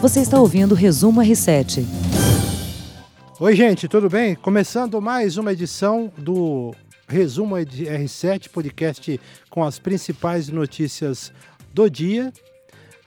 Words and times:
Você 0.00 0.20
está 0.20 0.40
ouvindo 0.40 0.72
o 0.72 0.74
Resumo 0.74 1.20
R7. 1.20 1.84
Oi, 3.38 3.54
gente, 3.54 3.86
tudo 3.86 4.08
bem? 4.08 4.34
Começando 4.34 4.98
mais 4.98 5.36
uma 5.36 5.52
edição 5.52 6.10
do 6.16 6.74
Resumo 7.06 7.54
R7, 7.56 8.48
podcast 8.48 9.20
com 9.50 9.62
as 9.62 9.78
principais 9.78 10.48
notícias 10.48 11.30
do 11.74 11.90
dia, 11.90 12.32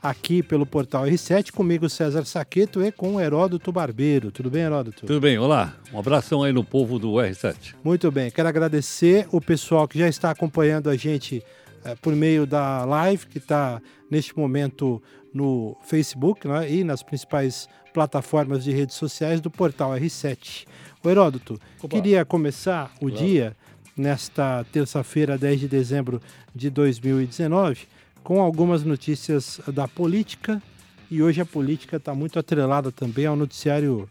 aqui 0.00 0.40
pelo 0.40 0.64
portal 0.64 1.02
R7, 1.02 1.50
comigo 1.50 1.88
César 1.88 2.24
Saqueto 2.26 2.80
e 2.80 2.92
com 2.92 3.16
o 3.16 3.20
Heródoto 3.20 3.72
Barbeiro. 3.72 4.30
Tudo 4.30 4.48
bem, 4.48 4.62
Heródoto? 4.62 5.04
Tudo 5.04 5.20
bem, 5.20 5.36
olá. 5.36 5.74
Um 5.92 5.98
abração 5.98 6.44
aí 6.44 6.52
no 6.52 6.62
povo 6.62 7.00
do 7.00 7.14
R7. 7.14 7.74
Muito 7.82 8.08
bem, 8.12 8.30
quero 8.30 8.48
agradecer 8.48 9.26
o 9.32 9.40
pessoal 9.40 9.88
que 9.88 9.98
já 9.98 10.06
está 10.06 10.30
acompanhando 10.30 10.88
a 10.88 10.94
gente 10.94 11.42
é, 11.84 11.96
por 11.96 12.14
meio 12.14 12.46
da 12.46 12.84
live, 12.84 13.26
que 13.26 13.38
está 13.38 13.82
neste 14.08 14.38
momento 14.38 15.02
no 15.34 15.76
Facebook 15.82 16.46
né, 16.46 16.70
e 16.70 16.84
nas 16.84 17.02
principais 17.02 17.68
plataformas 17.92 18.62
de 18.62 18.70
redes 18.70 18.94
sociais 18.94 19.40
do 19.40 19.50
portal 19.50 19.90
R7. 19.90 20.66
O 21.02 21.10
Heródoto, 21.10 21.60
Opa. 21.82 21.88
queria 21.88 22.24
começar 22.24 22.92
o 22.96 23.08
claro. 23.08 23.16
dia, 23.16 23.56
nesta 23.96 24.64
terça-feira, 24.72 25.36
10 25.36 25.60
de 25.60 25.68
dezembro 25.68 26.22
de 26.54 26.70
2019, 26.70 27.88
com 28.22 28.40
algumas 28.40 28.84
notícias 28.84 29.60
da 29.68 29.88
política. 29.88 30.62
E 31.10 31.22
hoje 31.22 31.40
a 31.40 31.44
política 31.44 31.96
está 31.96 32.14
muito 32.14 32.38
atrelada 32.38 32.90
também 32.90 33.26
ao 33.26 33.36
noticiário 33.36 34.08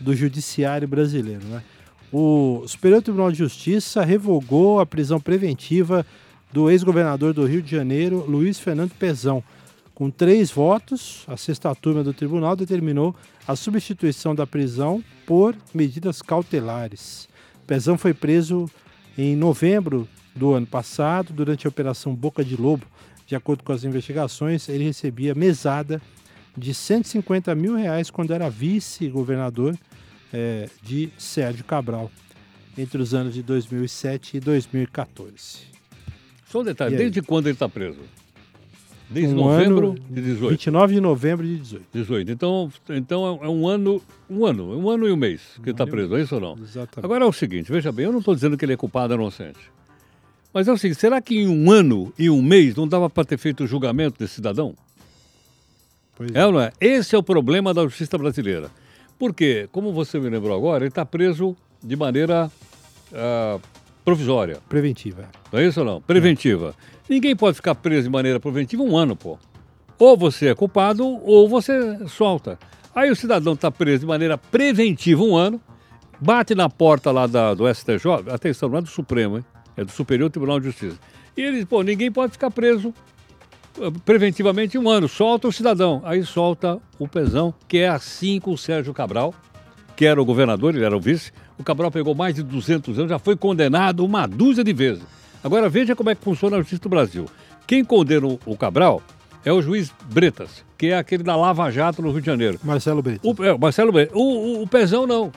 do 0.00 0.14
judiciário 0.14 0.88
brasileiro. 0.88 1.44
Né? 1.44 1.62
O 2.12 2.64
Superior 2.66 3.00
Tribunal 3.02 3.30
de 3.30 3.38
Justiça 3.38 4.04
revogou 4.04 4.80
a 4.80 4.86
prisão 4.86 5.20
preventiva 5.20 6.04
do 6.52 6.70
ex-governador 6.70 7.32
do 7.32 7.46
Rio 7.46 7.62
de 7.62 7.70
Janeiro, 7.70 8.24
Luiz 8.28 8.58
Fernando 8.58 8.90
Pezão 8.90 9.42
com 9.94 10.10
três 10.10 10.50
votos, 10.50 11.24
a 11.28 11.36
sexta 11.36 11.74
turma 11.74 12.02
do 12.02 12.14
tribunal 12.14 12.56
determinou 12.56 13.14
a 13.46 13.54
substituição 13.54 14.34
da 14.34 14.46
prisão 14.46 15.02
por 15.26 15.54
medidas 15.74 16.22
cautelares. 16.22 17.28
Pezão 17.66 17.98
foi 17.98 18.14
preso 18.14 18.70
em 19.16 19.36
novembro 19.36 20.08
do 20.34 20.54
ano 20.54 20.66
passado, 20.66 21.32
durante 21.32 21.66
a 21.66 21.70
Operação 21.70 22.14
Boca 22.14 22.44
de 22.44 22.56
Lobo. 22.56 22.86
De 23.26 23.36
acordo 23.36 23.62
com 23.62 23.72
as 23.72 23.84
investigações, 23.84 24.68
ele 24.68 24.84
recebia 24.84 25.34
mesada 25.34 26.00
de 26.56 26.74
150 26.74 27.54
mil 27.54 27.76
reais 27.76 28.10
quando 28.10 28.32
era 28.32 28.48
vice-governador 28.50 29.76
é, 30.32 30.68
de 30.82 31.10
Sérgio 31.18 31.64
Cabral, 31.64 32.10
entre 32.76 33.00
os 33.00 33.14
anos 33.14 33.34
de 33.34 33.42
2007 33.42 34.38
e 34.38 34.40
2014. 34.40 35.58
Só 36.46 36.60
um 36.60 36.64
detalhe, 36.64 36.96
desde 36.96 37.22
quando 37.22 37.46
ele 37.46 37.54
está 37.54 37.68
preso? 37.68 38.00
Desde 39.12 39.34
um 39.34 39.36
novembro 39.36 39.90
ano, 39.90 39.98
de 40.10 40.22
18. 40.22 40.50
29 40.50 40.94
de 40.94 41.00
novembro 41.00 41.46
de 41.46 41.56
18. 41.58 41.84
18. 41.92 42.32
Então, 42.32 42.72
então 42.90 43.40
é 43.42 43.48
um 43.48 43.68
ano, 43.68 44.02
um 44.28 44.46
ano, 44.46 44.78
um 44.78 44.90
ano 44.90 45.08
e 45.08 45.12
um 45.12 45.16
mês 45.16 45.40
que 45.56 45.70
ele 45.70 45.70
está 45.72 45.86
preso, 45.86 46.16
é 46.16 46.22
isso 46.22 46.34
ou 46.34 46.40
não? 46.40 46.52
Exatamente. 46.54 47.04
Agora 47.04 47.24
é 47.24 47.28
o 47.28 47.32
seguinte, 47.32 47.70
veja 47.70 47.92
bem, 47.92 48.06
eu 48.06 48.12
não 48.12 48.20
estou 48.20 48.34
dizendo 48.34 48.56
que 48.56 48.64
ele 48.64 48.72
é 48.72 48.76
culpado 48.76 49.12
ou 49.14 49.20
inocente. 49.20 49.58
Mas 50.52 50.68
é 50.68 50.72
o 50.72 50.78
seguinte, 50.78 51.00
será 51.00 51.20
que 51.20 51.36
em 51.36 51.48
um 51.48 51.70
ano 51.70 52.12
e 52.18 52.28
um 52.28 52.42
mês 52.42 52.74
não 52.74 52.86
dava 52.86 53.08
para 53.08 53.24
ter 53.24 53.38
feito 53.38 53.64
o 53.64 53.66
julgamento 53.66 54.18
desse 54.18 54.34
cidadão? 54.34 54.74
Pois 56.14 56.30
é. 56.34 56.38
é 56.38 56.46
ou 56.46 56.52
não 56.52 56.60
é? 56.60 56.72
Esse 56.80 57.14
é 57.14 57.18
o 57.18 57.22
problema 57.22 57.72
da 57.72 57.82
justiça 57.82 58.18
brasileira. 58.18 58.70
Porque, 59.18 59.68
como 59.72 59.92
você 59.92 60.18
me 60.18 60.28
lembrou 60.28 60.56
agora, 60.56 60.84
ele 60.84 60.88
está 60.88 61.06
preso 61.06 61.56
de 61.82 61.96
maneira 61.96 62.50
uh, 63.12 63.60
provisória. 64.04 64.58
Preventiva. 64.68 65.28
Não 65.52 65.60
é 65.60 65.66
isso 65.66 65.80
ou 65.80 65.86
não? 65.86 66.00
Preventiva. 66.00 66.74
É. 67.08 67.12
Ninguém 67.14 67.36
pode 67.36 67.56
ficar 67.56 67.74
preso 67.74 68.04
de 68.04 68.10
maneira 68.10 68.40
preventiva 68.40 68.82
um 68.82 68.96
ano, 68.96 69.16
pô. 69.16 69.38
Ou 69.98 70.16
você 70.16 70.48
é 70.48 70.54
culpado 70.54 71.06
ou 71.06 71.48
você 71.48 72.06
solta. 72.08 72.58
Aí 72.94 73.10
o 73.10 73.16
cidadão 73.16 73.54
está 73.54 73.70
preso 73.70 74.00
de 74.00 74.06
maneira 74.06 74.36
preventiva 74.36 75.22
um 75.22 75.36
ano, 75.36 75.60
bate 76.20 76.54
na 76.54 76.68
porta 76.68 77.10
lá 77.10 77.26
da, 77.26 77.54
do 77.54 77.72
STJ, 77.72 78.30
atenção, 78.30 78.68
não 78.68 78.78
é 78.78 78.82
do 78.82 78.88
Supremo, 78.88 79.38
hein? 79.38 79.44
é 79.76 79.84
do 79.84 79.90
Superior 79.90 80.30
Tribunal 80.30 80.60
de 80.60 80.66
Justiça. 80.66 80.98
E 81.36 81.40
eles, 81.40 81.64
pô, 81.64 81.82
ninguém 81.82 82.10
pode 82.10 82.32
ficar 82.32 82.50
preso 82.50 82.92
eh, 83.80 83.90
preventivamente 84.04 84.76
um 84.76 84.88
ano, 84.88 85.08
solta 85.08 85.48
o 85.48 85.52
cidadão. 85.52 86.02
Aí 86.04 86.22
solta 86.24 86.78
o 86.98 87.08
pezão, 87.08 87.54
que 87.66 87.78
é 87.78 87.88
assim 87.88 88.38
com 88.38 88.52
o 88.52 88.58
Sérgio 88.58 88.92
Cabral, 88.92 89.34
que 89.96 90.04
era 90.04 90.20
o 90.20 90.24
governador, 90.24 90.74
ele 90.74 90.84
era 90.84 90.96
o 90.96 91.00
vice. 91.00 91.32
O 91.58 91.64
Cabral 91.64 91.90
pegou 91.90 92.14
mais 92.14 92.34
de 92.34 92.42
200 92.42 92.98
anos, 92.98 93.10
já 93.10 93.18
foi 93.18 93.36
condenado 93.36 94.04
uma 94.04 94.26
dúzia 94.26 94.64
de 94.64 94.72
vezes. 94.72 95.02
Agora 95.42 95.68
veja 95.68 95.96
como 95.96 96.10
é 96.10 96.14
que 96.14 96.22
funciona 96.22 96.56
a 96.56 96.60
justiça 96.60 96.82
do 96.82 96.88
Brasil. 96.88 97.26
Quem 97.66 97.84
condena 97.84 98.26
o 98.26 98.56
Cabral 98.56 99.02
é 99.44 99.52
o 99.52 99.60
juiz 99.60 99.92
Bretas, 100.12 100.64
que 100.78 100.88
é 100.88 100.98
aquele 100.98 101.22
da 101.22 101.36
Lava 101.36 101.70
Jato 101.70 102.02
no 102.02 102.10
Rio 102.10 102.20
de 102.20 102.26
Janeiro. 102.26 102.60
Marcelo 102.62 103.02
Bretas. 103.02 103.20
O, 103.24 103.44
é, 103.44 103.56
Marcelo 103.56 103.92
Bretas. 103.92 104.14
O, 104.14 104.20
o, 104.20 104.62
o 104.62 104.66
Pezão 104.68 105.06
não. 105.06 105.32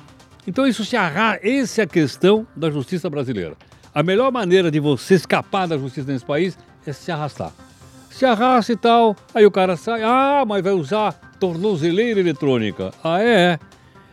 Então 0.48 0.68
isso 0.68 0.86
se 0.86 0.96
arra... 0.96 1.40
Essa 1.42 1.82
é 1.82 1.84
a 1.84 1.88
questão 1.88 2.46
da 2.56 2.70
justiça 2.70 3.10
brasileira. 3.10 3.56
A 3.94 4.04
melhor 4.04 4.32
maneira 4.32 4.70
de 4.70 4.80
você 4.80 5.16
escapar 5.16 5.68
da 5.68 5.78
justiça 5.78 6.12
nesse 6.12 6.26
país 6.26 6.58
é 6.86 6.94
se 6.94 7.12
arrastar. 7.12 7.52
Se 8.12 8.26
arrasta 8.26 8.72
e 8.72 8.78
tal, 8.78 9.16
aí 9.34 9.46
o 9.46 9.52
cara 9.52 9.76
sai, 9.76 10.04
ah, 10.04 10.44
mas 10.48 10.64
vai 10.64 10.74
usar 10.74 11.14
tornozeleira 11.40 12.20
eletrônica. 12.20 12.94
Ah, 13.04 13.22
é? 13.22 13.60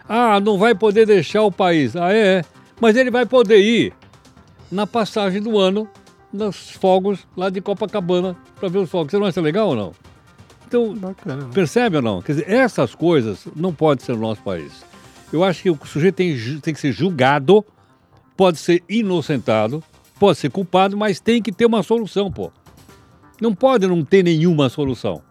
Ah, 0.08 0.40
não 0.40 0.58
vai 0.58 0.74
poder 0.74 1.06
deixar 1.06 1.42
o 1.42 1.52
país. 1.52 1.96
Ah, 1.96 2.12
é? 2.12 2.44
Mas 2.80 2.96
ele 2.96 3.10
vai 3.10 3.24
poder 3.26 3.58
ir 3.58 3.92
na 4.70 4.86
passagem 4.86 5.40
do 5.40 5.58
ano 5.58 5.88
nos 6.32 6.70
fogos 6.70 7.26
lá 7.36 7.50
de 7.50 7.60
Copacabana 7.60 8.36
para 8.58 8.68
ver 8.68 8.78
os 8.78 8.90
fogos. 8.90 9.10
Você 9.10 9.18
não 9.18 9.26
acha 9.26 9.40
legal 9.40 9.68
ou 9.68 9.76
não? 9.76 9.92
Então, 10.66 10.94
Bacana, 10.94 11.44
né? 11.44 11.50
percebe 11.52 11.96
ou 11.96 12.02
não? 12.02 12.22
Quer 12.22 12.32
dizer, 12.32 12.50
essas 12.50 12.94
coisas 12.94 13.46
não 13.54 13.74
podem 13.74 14.04
ser 14.04 14.12
no 14.14 14.22
nosso 14.22 14.42
país. 14.42 14.84
Eu 15.32 15.44
acho 15.44 15.62
que 15.62 15.70
o 15.70 15.78
sujeito 15.84 16.16
tem, 16.16 16.34
tem 16.60 16.74
que 16.74 16.80
ser 16.80 16.92
julgado, 16.92 17.64
pode 18.36 18.58
ser 18.58 18.82
inocentado, 18.88 19.82
pode 20.18 20.38
ser 20.38 20.50
culpado, 20.50 20.96
mas 20.96 21.20
tem 21.20 21.42
que 21.42 21.52
ter 21.52 21.66
uma 21.66 21.82
solução, 21.82 22.30
pô. 22.30 22.50
Não 23.40 23.54
pode 23.54 23.86
não 23.86 24.02
ter 24.04 24.22
nenhuma 24.22 24.68
solução. 24.68 25.22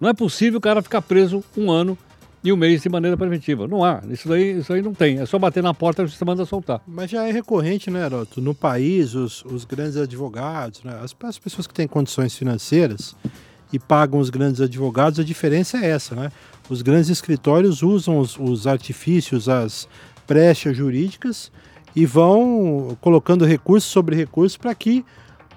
Não 0.00 0.08
é 0.08 0.12
possível 0.14 0.58
o 0.58 0.60
cara 0.60 0.82
ficar 0.82 1.02
preso 1.02 1.44
um 1.56 1.70
ano 1.70 1.96
e 2.44 2.52
um 2.52 2.56
mês 2.56 2.82
de 2.82 2.88
maneira 2.88 3.16
preventiva. 3.16 3.68
Não 3.68 3.84
há. 3.84 4.02
Isso 4.10 4.28
daí, 4.28 4.58
isso 4.58 4.72
aí 4.72 4.82
não 4.82 4.92
tem. 4.92 5.18
É 5.18 5.26
só 5.26 5.38
bater 5.38 5.62
na 5.62 5.72
porta 5.72 6.02
e 6.02 6.06
justiça 6.06 6.24
manda 6.24 6.44
soltar. 6.44 6.80
Mas 6.86 7.10
já 7.10 7.26
é 7.26 7.30
recorrente, 7.30 7.90
né, 7.90 8.04
Heroto? 8.04 8.40
No 8.40 8.54
país, 8.54 9.14
os, 9.14 9.44
os 9.44 9.64
grandes 9.64 9.96
advogados, 9.96 10.82
né, 10.82 10.98
as, 11.02 11.14
as 11.22 11.38
pessoas 11.38 11.66
que 11.66 11.74
têm 11.74 11.86
condições 11.86 12.36
financeiras 12.36 13.14
e 13.72 13.78
pagam 13.78 14.18
os 14.18 14.28
grandes 14.28 14.60
advogados, 14.60 15.18
a 15.18 15.24
diferença 15.24 15.78
é 15.78 15.90
essa, 15.90 16.14
né? 16.14 16.30
Os 16.68 16.82
grandes 16.82 17.08
escritórios 17.08 17.82
usam 17.82 18.18
os, 18.18 18.38
os 18.38 18.66
artifícios, 18.66 19.48
as 19.48 19.88
brechas 20.26 20.76
jurídicas 20.76 21.50
e 21.94 22.04
vão 22.06 22.96
colocando 23.00 23.44
recursos 23.44 23.90
sobre 23.90 24.16
recursos 24.16 24.56
para 24.56 24.74
que 24.74 25.04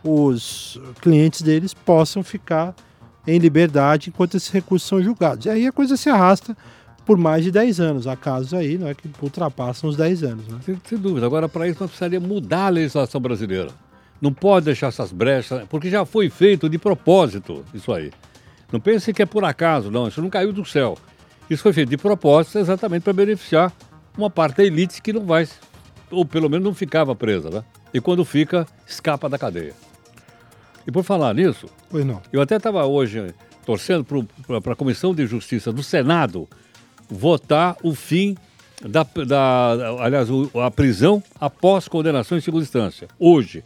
os 0.04 0.80
clientes 1.02 1.42
deles 1.42 1.74
possam 1.74 2.24
ficar 2.24 2.76
em 3.28 3.38
liberdade 3.38 4.10
enquanto 4.10 4.36
esses 4.36 4.50
recursos 4.50 4.88
são 4.88 5.02
julgados. 5.02 5.46
E 5.46 5.50
aí 5.50 5.68
a 5.68 5.72
coisa 5.72 5.98
se 5.98 6.10
arrasta 6.10 6.56
por 7.06 7.18
mais 7.18 7.44
de 7.44 7.52
10 7.52 7.80
anos. 7.80 8.08
Há 8.08 8.16
casos 8.16 8.54
aí 8.54 8.78
né, 8.78 8.94
que 8.94 9.10
ultrapassam 9.22 9.90
os 9.90 9.96
10 9.96 10.24
anos. 10.24 10.48
Né? 10.48 10.60
Sem, 10.66 10.82
sem 10.86 10.98
dúvida. 10.98 11.26
Agora, 11.26 11.48
para 11.48 11.68
isso, 11.68 11.80
nós 11.80 11.90
precisaríamos 11.90 12.28
mudar 12.28 12.68
a 12.68 12.70
legislação 12.70 13.22
brasileira. 13.22 13.70
Não 14.22 14.34
pode 14.34 14.66
deixar 14.66 14.88
essas 14.88 15.12
brechas, 15.12 15.64
porque 15.70 15.90
já 15.90 16.06
foi 16.06 16.30
feito 16.30 16.70
de 16.70 16.78
propósito 16.78 17.64
isso 17.74 17.92
aí. 17.92 18.12
Não 18.72 18.80
pense 18.80 19.14
que 19.14 19.22
é 19.22 19.26
por 19.26 19.44
acaso, 19.44 19.92
não. 19.92 20.08
Isso 20.08 20.22
não 20.22 20.30
caiu 20.30 20.52
do 20.52 20.66
céu. 20.66 20.98
Isso 21.50 21.62
foi 21.62 21.74
feito 21.74 21.90
de 21.90 21.98
propósito 21.98 22.58
exatamente 22.58 23.04
para 23.04 23.14
beneficiar 23.14 23.72
uma 24.18 24.30
parte 24.30 24.58
da 24.58 24.64
elite 24.64 25.02
que 25.02 25.14
não 25.14 25.26
vai, 25.26 25.48
ou 26.10 26.26
pelo 26.26 26.50
menos 26.50 26.66
não 26.66 26.74
ficava 26.74 27.16
presa, 27.16 27.50
né? 27.50 27.64
E 27.94 28.02
quando 28.02 28.26
fica, 28.26 28.66
escapa 28.88 29.30
da 29.30 29.38
cadeia. 29.38 29.74
E 30.88 30.92
por 30.92 31.04
falar 31.04 31.34
nisso, 31.34 31.68
pois 31.90 32.06
não. 32.06 32.22
eu 32.32 32.42
até 32.42 32.58
estava 32.58 32.86
hoje 32.86 33.34
torcendo 33.66 34.06
para 34.62 34.74
a 34.74 34.76
Comissão 34.76 35.14
de 35.14 35.26
Justiça 35.26 35.72
do 35.72 35.82
Senado 35.82 36.48
votar 37.10 37.76
o 37.82 37.96
fim 37.96 38.38
da, 38.82 39.06
da 39.26 39.72
aliás, 40.00 40.28
a 40.64 40.70
prisão 40.70 41.24
após 41.40 41.88
condenação 41.88 42.38
em 42.38 42.42
segunda 42.42 42.64
instância. 42.64 43.08
Hoje. 43.20 43.64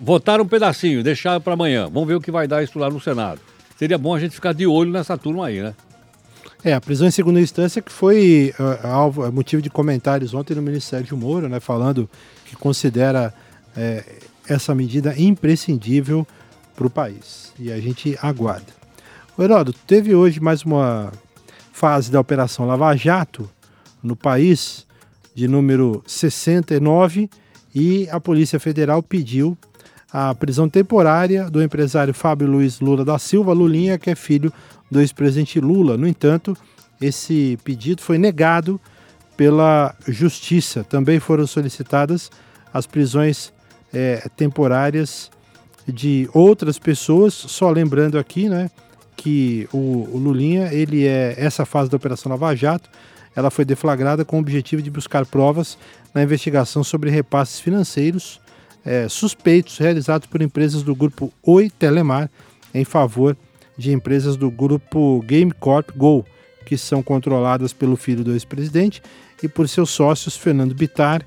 Votaram 0.00 0.44
um 0.44 0.48
pedacinho, 0.48 1.02
deixaram 1.02 1.40
para 1.40 1.54
amanhã. 1.54 1.88
Vamos 1.90 2.06
ver 2.06 2.14
o 2.14 2.20
que 2.20 2.30
vai 2.30 2.46
dar 2.46 2.62
isso 2.62 2.78
lá 2.78 2.88
no 2.88 3.00
Senado. 3.00 3.40
Seria 3.76 3.98
bom 3.98 4.14
a 4.14 4.20
gente 4.20 4.34
ficar 4.34 4.54
de 4.54 4.64
olho 4.64 4.92
nessa 4.92 5.18
turma 5.18 5.46
aí, 5.46 5.60
né? 5.60 5.74
É, 6.64 6.72
a 6.72 6.80
prisão 6.80 7.06
em 7.06 7.10
segunda 7.10 7.40
instância 7.40 7.82
que 7.82 7.92
foi 7.92 8.54
uh, 8.58 8.86
alvo, 8.86 9.30
motivo 9.30 9.60
de 9.60 9.68
comentários 9.68 10.34
ontem 10.34 10.54
no 10.54 10.62
Ministério 10.62 11.04
de 11.04 11.14
Moro, 11.14 11.48
né, 11.48 11.60
falando 11.60 12.08
que 12.44 12.56
considera 12.56 13.34
é, 13.76 14.04
essa 14.48 14.74
medida 14.74 15.14
imprescindível 15.18 16.26
para 16.74 16.86
o 16.86 16.90
país. 16.90 17.52
E 17.58 17.72
a 17.72 17.80
gente 17.80 18.18
aguarda. 18.20 18.72
O 19.36 19.42
Heródoto, 19.42 19.78
teve 19.86 20.14
hoje 20.14 20.40
mais 20.40 20.62
uma 20.62 21.12
fase 21.72 22.10
da 22.10 22.20
Operação 22.20 22.66
Lava 22.66 22.96
Jato 22.96 23.50
no 24.02 24.16
país, 24.16 24.86
de 25.34 25.46
número 25.46 26.02
69, 26.06 27.28
e 27.74 28.08
a 28.10 28.18
Polícia 28.18 28.58
Federal 28.58 29.02
pediu 29.02 29.56
a 30.10 30.34
prisão 30.34 30.68
temporária 30.68 31.50
do 31.50 31.62
empresário 31.62 32.14
Fábio 32.14 32.48
Luiz 32.48 32.80
Lula 32.80 33.04
da 33.04 33.18
Silva, 33.18 33.52
Lulinha, 33.52 33.98
que 33.98 34.08
é 34.08 34.14
filho 34.14 34.50
do 34.90 35.00
ex-presidente 35.00 35.60
Lula. 35.60 35.98
No 35.98 36.08
entanto, 36.08 36.56
esse 37.00 37.58
pedido 37.62 38.00
foi 38.00 38.16
negado 38.16 38.80
pela 39.36 39.94
Justiça. 40.08 40.82
Também 40.84 41.20
foram 41.20 41.46
solicitadas 41.46 42.30
as 42.72 42.86
prisões 42.86 43.52
é, 43.92 44.28
temporárias 44.36 45.30
de 45.86 46.28
outras 46.32 46.78
pessoas. 46.78 47.34
Só 47.34 47.70
lembrando 47.70 48.18
aqui, 48.18 48.48
né, 48.48 48.70
que 49.16 49.68
o, 49.72 50.08
o 50.12 50.18
Lulinha, 50.18 50.72
ele 50.72 51.06
é 51.06 51.34
essa 51.38 51.64
fase 51.64 51.90
da 51.90 51.96
Operação 51.96 52.30
Nova 52.30 52.54
Jato, 52.54 52.90
ela 53.34 53.50
foi 53.50 53.64
deflagrada 53.64 54.24
com 54.24 54.36
o 54.36 54.40
objetivo 54.40 54.80
de 54.80 54.90
buscar 54.90 55.26
provas 55.26 55.76
na 56.14 56.22
investigação 56.22 56.82
sobre 56.82 57.10
repasses 57.10 57.60
financeiros 57.60 58.40
é, 58.86 59.08
suspeitos 59.08 59.76
realizados 59.78 60.28
por 60.28 60.40
empresas 60.40 60.84
do 60.84 60.94
grupo 60.94 61.32
Oi 61.42 61.68
Telemar 61.68 62.30
em 62.72 62.84
favor 62.84 63.36
de 63.76 63.92
empresas 63.92 64.36
do 64.36 64.48
grupo 64.48 65.20
Game 65.26 65.50
Corp 65.52 65.90
Go, 65.96 66.24
que 66.64 66.78
são 66.78 67.02
controladas 67.02 67.72
pelo 67.72 67.96
filho 67.96 68.22
do 68.22 68.32
ex-presidente 68.32 69.02
e 69.42 69.48
por 69.48 69.68
seus 69.68 69.90
sócios 69.90 70.36
Fernando 70.36 70.74
Bitar, 70.74 71.26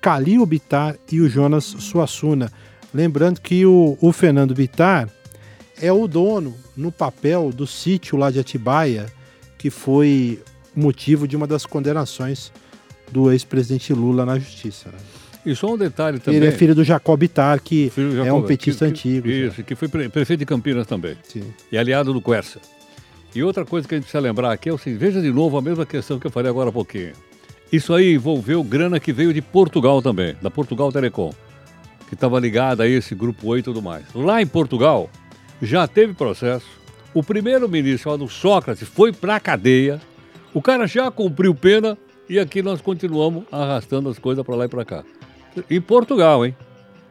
Calil 0.00 0.44
Bitar 0.46 0.96
e 1.10 1.20
o 1.20 1.28
Jonas 1.28 1.64
Suassuna. 1.64 2.50
Lembrando 2.92 3.40
que 3.40 3.66
o, 3.66 3.98
o 4.00 4.12
Fernando 4.12 4.54
Bitar 4.54 5.08
é 5.80 5.92
o 5.92 6.06
dono, 6.06 6.54
no 6.76 6.90
papel, 6.90 7.50
do 7.52 7.66
sítio 7.66 8.16
lá 8.16 8.30
de 8.30 8.38
Atibaia, 8.38 9.06
que 9.56 9.70
foi 9.70 10.40
motivo 10.74 11.26
de 11.26 11.36
uma 11.36 11.46
das 11.46 11.66
condenações 11.66 12.52
do 13.10 13.30
ex-presidente 13.32 13.92
Lula 13.92 14.24
na 14.24 14.38
justiça. 14.38 14.90
Né? 14.90 14.98
E 15.46 15.54
só 15.54 15.72
um 15.72 15.78
detalhe 15.78 16.18
também. 16.18 16.40
Ele 16.40 16.48
é 16.48 16.52
filho 16.52 16.74
do 16.74 16.84
Jacob 16.84 17.18
Bitar, 17.18 17.60
que 17.62 17.90
Jacob, 17.96 18.26
é 18.26 18.32
um 18.32 18.42
petista 18.42 18.84
que, 18.86 18.90
antigo. 18.90 19.28
Isso, 19.28 19.56
já. 19.58 19.62
que 19.62 19.74
foi 19.74 19.88
prefeito 19.88 20.40
de 20.40 20.46
Campinas 20.46 20.86
também. 20.86 21.16
Sim. 21.22 21.42
E 21.70 21.78
aliado 21.78 22.12
do 22.12 22.20
Quercia. 22.20 22.60
E 23.34 23.42
outra 23.42 23.64
coisa 23.64 23.86
que 23.86 23.94
a 23.94 23.98
gente 23.98 24.04
precisa 24.04 24.20
lembrar 24.20 24.52
aqui 24.52 24.68
é 24.68 24.72
o 24.72 24.78
seguinte: 24.78 24.98
veja 24.98 25.20
de 25.20 25.32
novo 25.32 25.56
a 25.56 25.62
mesma 25.62 25.86
questão 25.86 26.18
que 26.18 26.26
eu 26.26 26.30
falei 26.30 26.50
agora 26.50 26.70
há 26.70 26.72
pouquinho. 26.72 27.12
Isso 27.70 27.92
aí 27.92 28.14
envolveu 28.14 28.62
grana 28.64 28.98
que 28.98 29.12
veio 29.12 29.32
de 29.32 29.42
Portugal 29.42 30.00
também, 30.00 30.34
da 30.40 30.50
Portugal 30.50 30.90
Telecom, 30.90 31.32
que 32.08 32.14
estava 32.14 32.40
ligada 32.40 32.84
a 32.84 32.88
esse 32.88 33.14
grupo 33.14 33.48
8 33.48 33.60
e 33.60 33.64
tudo 33.64 33.82
mais. 33.82 34.04
Lá 34.14 34.40
em 34.40 34.46
Portugal, 34.46 35.10
já 35.60 35.86
teve 35.86 36.14
processo. 36.14 36.66
O 37.12 37.22
primeiro-ministro, 37.22 38.04
chamado 38.04 38.28
Sócrates, 38.28 38.88
foi 38.88 39.12
para 39.12 39.36
a 39.36 39.40
cadeia. 39.40 40.00
O 40.54 40.62
cara 40.62 40.86
já 40.86 41.10
cumpriu 41.10 41.54
pena 41.54 41.98
e 42.28 42.38
aqui 42.38 42.62
nós 42.62 42.80
continuamos 42.80 43.44
arrastando 43.52 44.08
as 44.08 44.18
coisas 44.18 44.44
para 44.44 44.54
lá 44.54 44.64
e 44.64 44.68
para 44.68 44.84
cá. 44.84 45.04
Em 45.68 45.80
Portugal, 45.80 46.46
hein? 46.46 46.56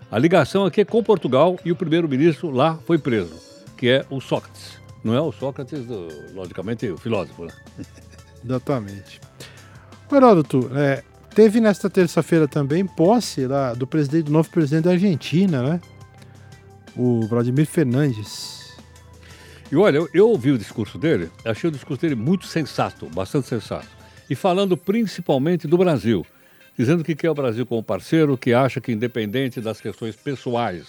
A 0.09 0.17
ligação 0.17 0.65
aqui 0.65 0.81
é 0.81 0.85
com 0.85 1.03
Portugal 1.03 1.59
e 1.65 1.71
o 1.71 1.75
primeiro-ministro 1.75 2.49
lá 2.49 2.79
foi 2.85 2.97
preso, 2.97 3.35
que 3.77 3.89
é 3.89 4.05
o 4.09 4.21
Sócrates. 4.21 4.79
Não 5.03 5.13
é 5.13 5.21
o 5.21 5.31
Sócrates, 5.31 5.85
do, 5.85 6.07
logicamente, 6.33 6.87
o 6.89 6.97
filósofo, 6.97 7.45
né? 7.45 7.53
Exatamente. 8.43 9.19
Heródoto, 10.15 10.71
é, 10.73 11.03
teve 11.35 11.59
nesta 11.59 11.89
terça-feira 11.89 12.47
também 12.47 12.85
posse 12.85 13.45
lá 13.45 13.73
do 13.73 13.85
presidente, 13.85 14.25
do 14.25 14.31
novo 14.31 14.49
presidente 14.49 14.85
da 14.85 14.91
Argentina, 14.91 15.61
né? 15.61 15.81
O 16.95 17.27
Vladimir 17.27 17.65
Fernandes. 17.65 18.77
E 19.71 19.75
olha, 19.75 19.97
eu, 19.97 20.09
eu 20.13 20.29
ouvi 20.29 20.51
o 20.51 20.57
discurso 20.57 20.97
dele, 20.97 21.29
achei 21.43 21.67
o 21.67 21.71
discurso 21.71 22.01
dele 22.01 22.15
muito 22.15 22.47
sensato, 22.47 23.05
bastante 23.07 23.47
sensato. 23.47 23.87
E 24.29 24.35
falando 24.35 24.77
principalmente 24.77 25.67
do 25.67 25.77
Brasil, 25.77 26.25
dizendo 26.77 27.03
que 27.03 27.15
quer 27.15 27.29
o 27.29 27.35
Brasil 27.35 27.65
como 27.65 27.83
parceiro, 27.83 28.37
que 28.37 28.53
acha 28.53 28.79
que 28.79 28.91
independente 28.91 29.59
das 29.59 29.81
questões 29.81 30.15
pessoais, 30.15 30.87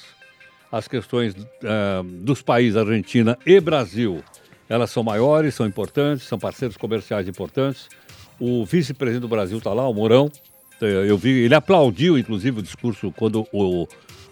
as 0.70 0.86
questões 0.86 1.34
uh, 1.34 2.04
dos 2.04 2.40
países 2.40 2.76
Argentina 2.76 3.36
e 3.44 3.60
Brasil, 3.60 4.22
elas 4.68 4.90
são 4.90 5.02
maiores, 5.02 5.54
são 5.54 5.66
importantes, 5.66 6.26
são 6.26 6.38
parceiros 6.38 6.76
comerciais 6.76 7.26
importantes 7.26 7.88
o 8.38 8.64
vice-presidente 8.64 9.22
do 9.22 9.28
Brasil 9.28 9.58
está 9.58 9.72
lá, 9.72 9.88
o 9.88 9.94
Mourão. 9.94 10.30
É, 10.80 11.10
eu 11.10 11.18
vi, 11.18 11.30
ele 11.30 11.54
aplaudiu, 11.54 12.18
inclusive, 12.18 12.60
o 12.60 12.62
discurso 12.62 13.12
quando 13.16 13.46
o, 13.52 13.88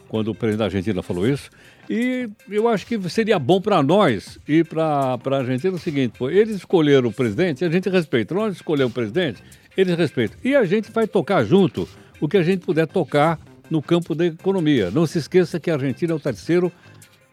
quando 0.08 0.29
o 0.29 0.35
presidente 0.35 0.58
da 0.58 0.64
Argentina 0.67 1.03
falou 1.03 1.26
isso. 1.26 1.50
E 1.88 2.29
eu 2.50 2.69
acho 2.69 2.87
que 2.87 2.99
seria 3.08 3.38
bom 3.38 3.61
para 3.61 3.82
nós 3.82 4.38
e 4.47 4.64
para 4.64 5.19
a 5.25 5.37
Argentina 5.37 5.75
o 5.75 5.79
seguinte: 5.79 6.14
pô, 6.19 6.29
eles 6.31 6.56
escolheram 6.56 7.08
o 7.08 7.12
presidente, 7.12 7.64
a 7.64 7.70
gente 7.70 7.88
respeita. 7.88 8.35
Nós 8.35 8.55
escolhemos 8.55 8.91
o 8.93 8.94
presidente, 8.94 9.43
eles 9.76 9.97
respeitam. 9.97 10.38
E 10.44 10.55
a 10.55 10.64
gente 10.64 10.91
vai 10.91 11.06
tocar 11.06 11.44
junto 11.44 11.88
o 12.20 12.29
que 12.29 12.37
a 12.37 12.43
gente 12.43 12.64
puder 12.64 12.87
tocar 12.87 13.38
no 13.70 13.82
campo 13.82 14.14
da 14.14 14.26
economia. 14.26 14.91
Não 14.91 15.06
se 15.06 15.19
esqueça 15.19 15.61
que 15.61 15.70
a 15.70 15.75
Argentina 15.75 16.12
é 16.12 16.17
o 16.17 16.20
terceiro 16.20 16.73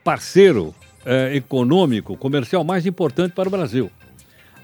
parceiro 0.04 0.74
é, 1.06 1.36
econômico, 1.36 2.18
comercial 2.18 2.64
mais 2.64 2.86
importante 2.86 3.34
para 3.34 3.48
o 3.48 3.52
Brasil. 3.52 3.90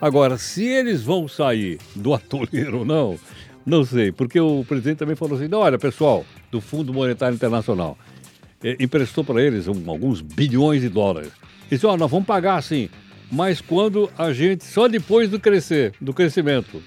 Agora, 0.02 0.38
se 0.38 0.66
eles 0.66 1.02
vão 1.02 1.28
sair 1.28 1.78
do 1.96 2.14
atoleiro 2.14 2.80
ou 2.80 2.86
não, 2.86 3.20
não 3.66 3.84
sei, 3.84 4.12
porque 4.12 4.40
o 4.40 4.64
presidente 4.68 4.98
também 5.00 5.16
falou 5.16 5.38
assim: 5.38 5.54
olha, 5.54 5.78
pessoal, 5.78 6.26
do 6.50 6.62
Fundo 6.62 6.94
Monetário 6.94 7.36
Internacional, 7.36 7.98
eh, 8.64 8.78
emprestou 8.80 9.24
para 9.24 9.42
eles 9.42 9.68
um, 9.68 9.90
alguns 9.90 10.22
bilhões 10.22 10.82
de 10.82 10.90
dólares. 10.90 11.32
E 11.68 11.76
disse: 11.76 11.86
ó, 11.86 11.98
nós 11.98 12.10
vamos 12.10 12.26
pagar 12.26 12.56
assim, 12.56 12.90
mas 13.32 13.62
quando 13.62 14.10
a 14.18 14.32
gente, 14.32 14.64
só 14.64 14.88
depois 14.88 15.30
do 15.30 15.40
crescer, 15.40 15.94
do 16.00 16.14
crescimento. 16.14 16.82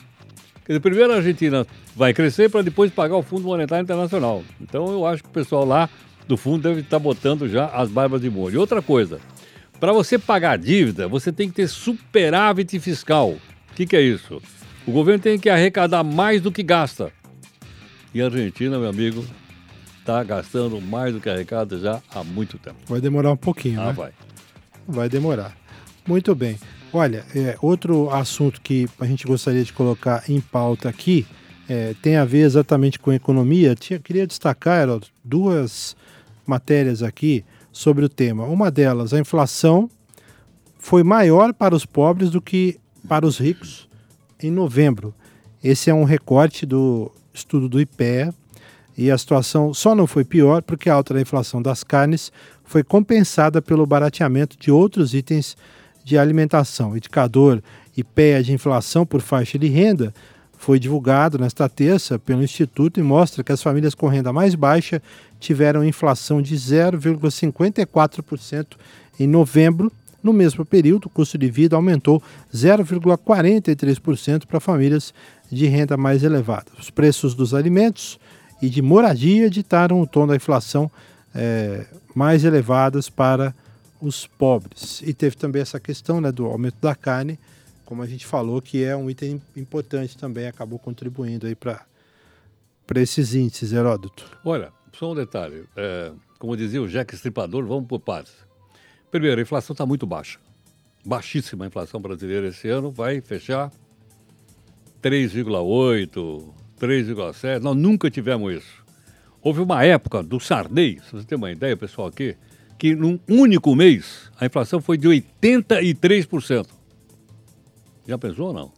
Quer 0.64 0.72
dizer, 0.72 0.80
primeiro 0.80 1.12
a 1.12 1.16
Argentina 1.16 1.66
vai 1.94 2.14
crescer 2.14 2.48
para 2.48 2.62
depois 2.62 2.90
pagar 2.90 3.16
o 3.16 3.22
Fundo 3.22 3.42
Monetário 3.42 3.82
Internacional. 3.82 4.42
Então 4.60 4.90
eu 4.90 5.04
acho 5.04 5.22
que 5.22 5.28
o 5.28 5.32
pessoal 5.32 5.64
lá 5.64 5.90
do 6.26 6.36
fundo 6.36 6.62
deve 6.62 6.80
estar 6.80 6.98
botando 6.98 7.48
já 7.48 7.66
as 7.66 7.90
barbas 7.90 8.20
de 8.20 8.30
molho. 8.30 8.54
E 8.54 8.58
outra 8.58 8.80
coisa, 8.80 9.20
para 9.82 9.92
você 9.92 10.16
pagar 10.16 10.52
a 10.52 10.56
dívida, 10.56 11.08
você 11.08 11.32
tem 11.32 11.48
que 11.48 11.56
ter 11.56 11.66
superávit 11.66 12.78
fiscal. 12.78 13.30
O 13.30 13.74
que, 13.74 13.84
que 13.84 13.96
é 13.96 14.00
isso? 14.00 14.40
O 14.86 14.92
governo 14.92 15.20
tem 15.20 15.36
que 15.40 15.50
arrecadar 15.50 16.04
mais 16.04 16.40
do 16.40 16.52
que 16.52 16.62
gasta. 16.62 17.12
E 18.14 18.22
a 18.22 18.26
Argentina, 18.26 18.78
meu 18.78 18.88
amigo, 18.88 19.26
está 19.98 20.22
gastando 20.22 20.80
mais 20.80 21.12
do 21.12 21.20
que 21.20 21.28
arrecada 21.28 21.80
já 21.80 22.00
há 22.14 22.22
muito 22.22 22.58
tempo. 22.58 22.76
Vai 22.86 23.00
demorar 23.00 23.32
um 23.32 23.36
pouquinho, 23.36 23.80
ah, 23.80 23.86
né? 23.86 23.92
vai. 23.92 24.12
Vai 24.86 25.08
demorar. 25.08 25.52
Muito 26.06 26.32
bem. 26.32 26.60
Olha, 26.92 27.24
é, 27.34 27.56
outro 27.60 28.08
assunto 28.10 28.60
que 28.60 28.88
a 29.00 29.04
gente 29.04 29.26
gostaria 29.26 29.64
de 29.64 29.72
colocar 29.72 30.22
em 30.28 30.40
pauta 30.40 30.88
aqui 30.88 31.26
é, 31.68 31.92
tem 32.00 32.14
a 32.14 32.24
ver 32.24 32.42
exatamente 32.42 33.00
com 33.00 33.12
economia. 33.12 33.74
Tinha, 33.74 33.98
queria 33.98 34.28
destacar 34.28 34.88
ó, 34.88 35.00
duas 35.24 35.96
matérias 36.46 37.02
aqui 37.02 37.44
sobre 37.72 38.04
o 38.04 38.08
tema. 38.08 38.44
Uma 38.44 38.70
delas, 38.70 39.14
a 39.14 39.18
inflação 39.18 39.88
foi 40.78 41.02
maior 41.02 41.54
para 41.54 41.74
os 41.74 41.86
pobres 41.86 42.30
do 42.30 42.40
que 42.40 42.78
para 43.08 43.26
os 43.26 43.38
ricos 43.38 43.88
em 44.40 44.50
novembro. 44.50 45.14
Esse 45.62 45.90
é 45.90 45.94
um 45.94 46.04
recorte 46.04 46.66
do 46.66 47.10
estudo 47.32 47.68
do 47.68 47.80
IPEA 47.80 48.34
e 48.96 49.10
a 49.10 49.16
situação 49.16 49.72
só 49.72 49.94
não 49.94 50.06
foi 50.06 50.24
pior 50.24 50.62
porque 50.62 50.90
a 50.90 50.94
alta 50.94 51.14
da 51.14 51.20
inflação 51.20 51.62
das 51.62 51.82
carnes 51.82 52.30
foi 52.64 52.82
compensada 52.82 53.62
pelo 53.62 53.86
barateamento 53.86 54.56
de 54.58 54.70
outros 54.70 55.14
itens 55.14 55.56
de 56.04 56.18
alimentação. 56.18 56.90
O 56.90 56.96
indicador 56.96 57.62
IPEA 57.96 58.42
de 58.42 58.52
inflação 58.52 59.06
por 59.06 59.20
faixa 59.20 59.58
de 59.58 59.68
renda 59.68 60.12
foi 60.62 60.78
divulgado 60.78 61.38
nesta 61.38 61.68
terça 61.68 62.18
pelo 62.20 62.40
Instituto 62.40 63.00
e 63.00 63.02
mostra 63.02 63.42
que 63.42 63.50
as 63.50 63.60
famílias 63.60 63.96
com 63.96 64.06
renda 64.06 64.32
mais 64.32 64.54
baixa 64.54 65.02
tiveram 65.40 65.84
inflação 65.84 66.40
de 66.40 66.54
0,54% 66.54 68.76
em 69.18 69.26
novembro. 69.26 69.90
No 70.22 70.32
mesmo 70.32 70.64
período, 70.64 71.06
o 71.06 71.10
custo 71.10 71.36
de 71.36 71.50
vida 71.50 71.74
aumentou 71.74 72.22
0,43% 72.54 74.46
para 74.46 74.60
famílias 74.60 75.12
de 75.50 75.66
renda 75.66 75.96
mais 75.96 76.22
elevada. 76.22 76.66
Os 76.78 76.90
preços 76.90 77.34
dos 77.34 77.54
alimentos 77.54 78.20
e 78.62 78.70
de 78.70 78.80
moradia 78.80 79.50
ditaram 79.50 80.00
o 80.00 80.06
tom 80.06 80.28
da 80.28 80.36
inflação 80.36 80.88
é, 81.34 81.86
mais 82.14 82.44
elevadas 82.44 83.10
para 83.10 83.52
os 84.00 84.28
pobres. 84.28 85.02
E 85.04 85.12
teve 85.12 85.34
também 85.34 85.60
essa 85.60 85.80
questão 85.80 86.20
né, 86.20 86.30
do 86.30 86.46
aumento 86.46 86.76
da 86.80 86.94
carne, 86.94 87.36
como 87.92 88.02
a 88.02 88.06
gente 88.06 88.24
falou, 88.24 88.62
que 88.62 88.82
é 88.82 88.96
um 88.96 89.10
item 89.10 89.38
importante 89.54 90.16
também, 90.16 90.46
acabou 90.46 90.78
contribuindo 90.78 91.46
aí 91.46 91.54
para 91.54 91.84
esses 92.96 93.34
índices, 93.34 93.70
Heródoto. 93.70 94.24
Olha, 94.42 94.72
só 94.94 95.12
um 95.12 95.14
detalhe. 95.14 95.64
É, 95.76 96.10
como 96.38 96.56
dizia 96.56 96.80
o 96.80 96.88
Jack 96.88 97.14
Estripador, 97.14 97.66
vamos 97.66 97.86
por 97.86 98.00
partes. 98.00 98.32
Primeiro, 99.10 99.38
a 99.38 99.42
inflação 99.42 99.74
está 99.74 99.84
muito 99.84 100.06
baixa. 100.06 100.38
Baixíssima 101.04 101.66
a 101.66 101.68
inflação 101.68 102.00
brasileira 102.00 102.48
esse 102.48 102.66
ano, 102.66 102.90
vai 102.90 103.20
fechar 103.20 103.70
3,8, 105.02 106.48
3,7. 106.80 107.60
Nós 107.60 107.76
nunca 107.76 108.10
tivemos 108.10 108.54
isso. 108.54 108.82
Houve 109.42 109.60
uma 109.60 109.84
época 109.84 110.22
do 110.22 110.40
Sarney, 110.40 110.98
se 111.04 111.12
você 111.12 111.26
tem 111.26 111.36
uma 111.36 111.52
ideia, 111.52 111.76
pessoal, 111.76 112.08
aqui, 112.08 112.38
que 112.78 112.94
num 112.94 113.20
único 113.28 113.76
mês 113.76 114.30
a 114.40 114.46
inflação 114.46 114.80
foi 114.80 114.96
de 114.96 115.08
83%. 115.08 116.80
Já 118.06 118.18
pensou 118.18 118.48
ou 118.48 118.52
não? 118.52 118.72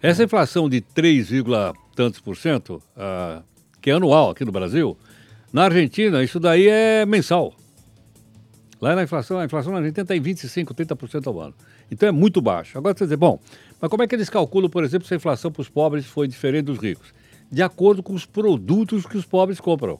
Essa 0.00 0.22
inflação 0.22 0.68
de 0.68 0.80
3, 0.80 1.28
tantos 1.94 2.20
por 2.20 2.36
cento, 2.36 2.82
uh, 2.96 3.42
que 3.80 3.90
é 3.90 3.94
anual 3.94 4.30
aqui 4.30 4.44
no 4.44 4.52
Brasil, 4.52 4.96
na 5.52 5.64
Argentina 5.64 6.22
isso 6.22 6.38
daí 6.38 6.68
é 6.68 7.04
mensal. 7.04 7.52
Lá 8.80 8.94
na 8.94 9.02
inflação, 9.02 9.38
a 9.38 9.44
inflação 9.44 9.72
na 9.72 9.78
Argentina 9.78 10.02
está 10.02 10.14
em 10.14 10.20
25, 10.20 10.72
30% 10.72 11.26
ao 11.26 11.40
ano. 11.40 11.54
Então 11.90 12.08
é 12.08 12.12
muito 12.12 12.40
baixo. 12.40 12.78
Agora 12.78 12.96
você 12.96 13.04
dizer, 13.04 13.16
bom, 13.16 13.40
mas 13.80 13.90
como 13.90 14.02
é 14.02 14.06
que 14.06 14.14
eles 14.14 14.30
calculam, 14.30 14.70
por 14.70 14.84
exemplo, 14.84 15.06
se 15.08 15.14
a 15.14 15.16
inflação 15.16 15.50
para 15.50 15.62
os 15.62 15.68
pobres 15.68 16.06
foi 16.06 16.28
diferente 16.28 16.66
dos 16.66 16.78
ricos? 16.78 17.12
De 17.50 17.62
acordo 17.62 18.02
com 18.02 18.12
os 18.12 18.24
produtos 18.24 19.04
que 19.04 19.16
os 19.16 19.24
pobres 19.24 19.58
compram. 19.58 19.98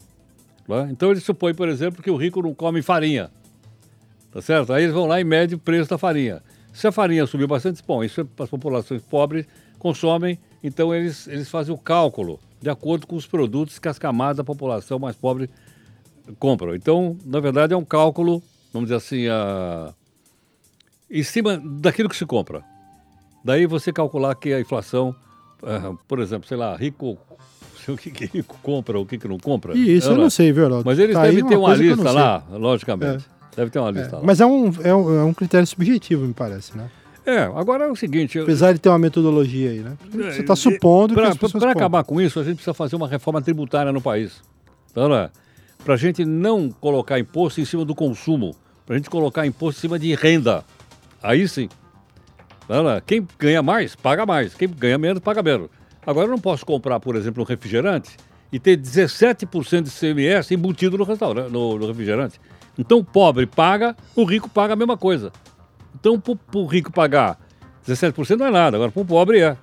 Né? 0.68 0.88
Então 0.92 1.10
eles 1.10 1.24
supõem, 1.24 1.54
por 1.54 1.68
exemplo, 1.68 2.02
que 2.02 2.10
o 2.10 2.16
rico 2.16 2.40
não 2.42 2.54
come 2.54 2.82
farinha. 2.82 3.30
Tá 4.30 4.42
certo? 4.42 4.72
Aí 4.72 4.84
eles 4.84 4.94
vão 4.94 5.06
lá 5.06 5.20
e 5.20 5.24
medem 5.24 5.56
o 5.56 5.58
preço 5.58 5.90
da 5.90 5.98
farinha. 5.98 6.42
Se 6.78 6.86
a 6.86 6.92
farinha 6.92 7.26
subiu 7.26 7.48
bastante, 7.48 7.82
bom, 7.84 8.04
isso 8.04 8.20
é 8.20 8.24
as 8.40 8.48
populações 8.48 9.02
pobres 9.02 9.44
consomem, 9.80 10.38
então 10.62 10.94
eles, 10.94 11.26
eles 11.26 11.50
fazem 11.50 11.74
o 11.74 11.76
cálculo 11.76 12.38
de 12.60 12.70
acordo 12.70 13.04
com 13.04 13.16
os 13.16 13.26
produtos 13.26 13.80
que 13.80 13.88
as 13.88 13.98
camadas 13.98 14.36
da 14.36 14.44
população 14.44 14.96
mais 14.96 15.16
pobre 15.16 15.50
compram. 16.38 16.76
Então, 16.76 17.16
na 17.26 17.40
verdade, 17.40 17.74
é 17.74 17.76
um 17.76 17.84
cálculo, 17.84 18.40
vamos 18.72 18.90
dizer 18.90 18.94
assim, 18.94 19.26
a... 19.26 19.92
em 21.10 21.24
cima 21.24 21.60
daquilo 21.64 22.08
que 22.08 22.16
se 22.16 22.24
compra. 22.24 22.62
Daí 23.44 23.66
você 23.66 23.92
calcular 23.92 24.36
que 24.36 24.52
a 24.52 24.60
inflação, 24.60 25.12
uh, 25.64 25.98
por 26.06 26.20
exemplo, 26.20 26.46
sei 26.46 26.56
lá, 26.56 26.76
rico 26.76 27.18
o 27.88 27.96
que, 27.96 28.12
que 28.12 28.26
rico 28.26 28.56
compra, 28.62 29.00
o 29.00 29.04
que, 29.04 29.18
que 29.18 29.26
não 29.26 29.38
compra. 29.40 29.76
E 29.76 29.96
isso 29.96 30.10
eu 30.10 30.16
não 30.16 30.30
sei, 30.30 30.52
viu, 30.52 30.66
Heraldo? 30.66 30.84
Mas 30.86 31.00
eles 31.00 31.16
tá 31.16 31.22
devem 31.22 31.44
ter 31.44 31.56
uma, 31.56 31.70
uma 31.70 31.74
lista 31.74 32.12
lá, 32.12 32.44
logicamente. 32.52 33.26
É. 33.34 33.37
Deve 33.58 33.72
ter 33.72 33.80
uma 33.80 33.90
lista 33.90 34.14
é. 34.14 34.18
lá. 34.20 34.24
Mas 34.24 34.40
é 34.40 34.46
um, 34.46 34.72
é, 34.84 34.94
um, 34.94 35.20
é 35.20 35.24
um 35.24 35.34
critério 35.34 35.66
subjetivo, 35.66 36.24
me 36.24 36.32
parece, 36.32 36.78
né? 36.78 36.88
É, 37.26 37.40
agora 37.40 37.86
é 37.86 37.90
o 37.90 37.96
seguinte. 37.96 38.38
Apesar 38.38 38.72
de 38.72 38.78
ter 38.78 38.88
uma 38.88 39.00
metodologia 39.00 39.70
aí, 39.70 39.80
né? 39.80 39.98
Você 40.12 40.42
está 40.42 40.54
supondo 40.54 41.12
pra, 41.12 41.34
que. 41.34 41.58
Para 41.58 41.72
acabar 41.72 42.04
com 42.04 42.20
isso, 42.20 42.38
a 42.38 42.44
gente 42.44 42.54
precisa 42.54 42.72
fazer 42.72 42.94
uma 42.94 43.08
reforma 43.08 43.42
tributária 43.42 43.90
no 43.90 44.00
país. 44.00 44.40
Então, 44.92 45.08
né? 45.08 45.28
Para 45.84 45.94
a 45.94 45.96
gente 45.96 46.24
não 46.24 46.70
colocar 46.70 47.18
imposto 47.18 47.60
em 47.60 47.64
cima 47.64 47.84
do 47.84 47.96
consumo, 47.96 48.54
para 48.86 48.94
a 48.94 48.98
gente 48.98 49.10
colocar 49.10 49.44
imposto 49.44 49.80
em 49.80 49.82
cima 49.82 49.98
de 49.98 50.14
renda. 50.14 50.64
Aí 51.20 51.48
sim. 51.48 51.68
Então, 52.64 52.84
né? 52.84 53.02
Quem 53.04 53.26
ganha 53.36 53.60
mais, 53.60 53.96
paga 53.96 54.24
mais. 54.24 54.54
Quem 54.54 54.68
ganha 54.68 54.98
menos, 54.98 55.20
paga 55.20 55.42
menos. 55.42 55.68
Agora 56.06 56.28
eu 56.28 56.30
não 56.30 56.38
posso 56.38 56.64
comprar, 56.64 57.00
por 57.00 57.16
exemplo, 57.16 57.42
um 57.42 57.46
refrigerante 57.46 58.16
e 58.52 58.60
ter 58.60 58.78
17% 58.78 59.82
de 59.82 59.90
CMS 59.90 60.52
embutido 60.52 60.96
no 60.96 61.02
restaurante, 61.02 61.50
no, 61.50 61.76
no 61.76 61.88
refrigerante. 61.88 62.40
Então 62.78 62.98
o 62.98 63.04
pobre 63.04 63.44
paga, 63.44 63.96
o 64.14 64.24
rico 64.24 64.48
paga 64.48 64.72
a 64.72 64.76
mesma 64.76 64.96
coisa. 64.96 65.32
Então 65.98 66.18
para 66.20 66.36
o 66.54 66.66
rico 66.66 66.92
pagar 66.92 67.38
17% 67.86 68.36
não 68.36 68.46
é 68.46 68.50
nada, 68.50 68.76
agora 68.76 68.92
para 68.92 69.02
o 69.02 69.04
pobre 69.04 69.40
é. 69.40 69.56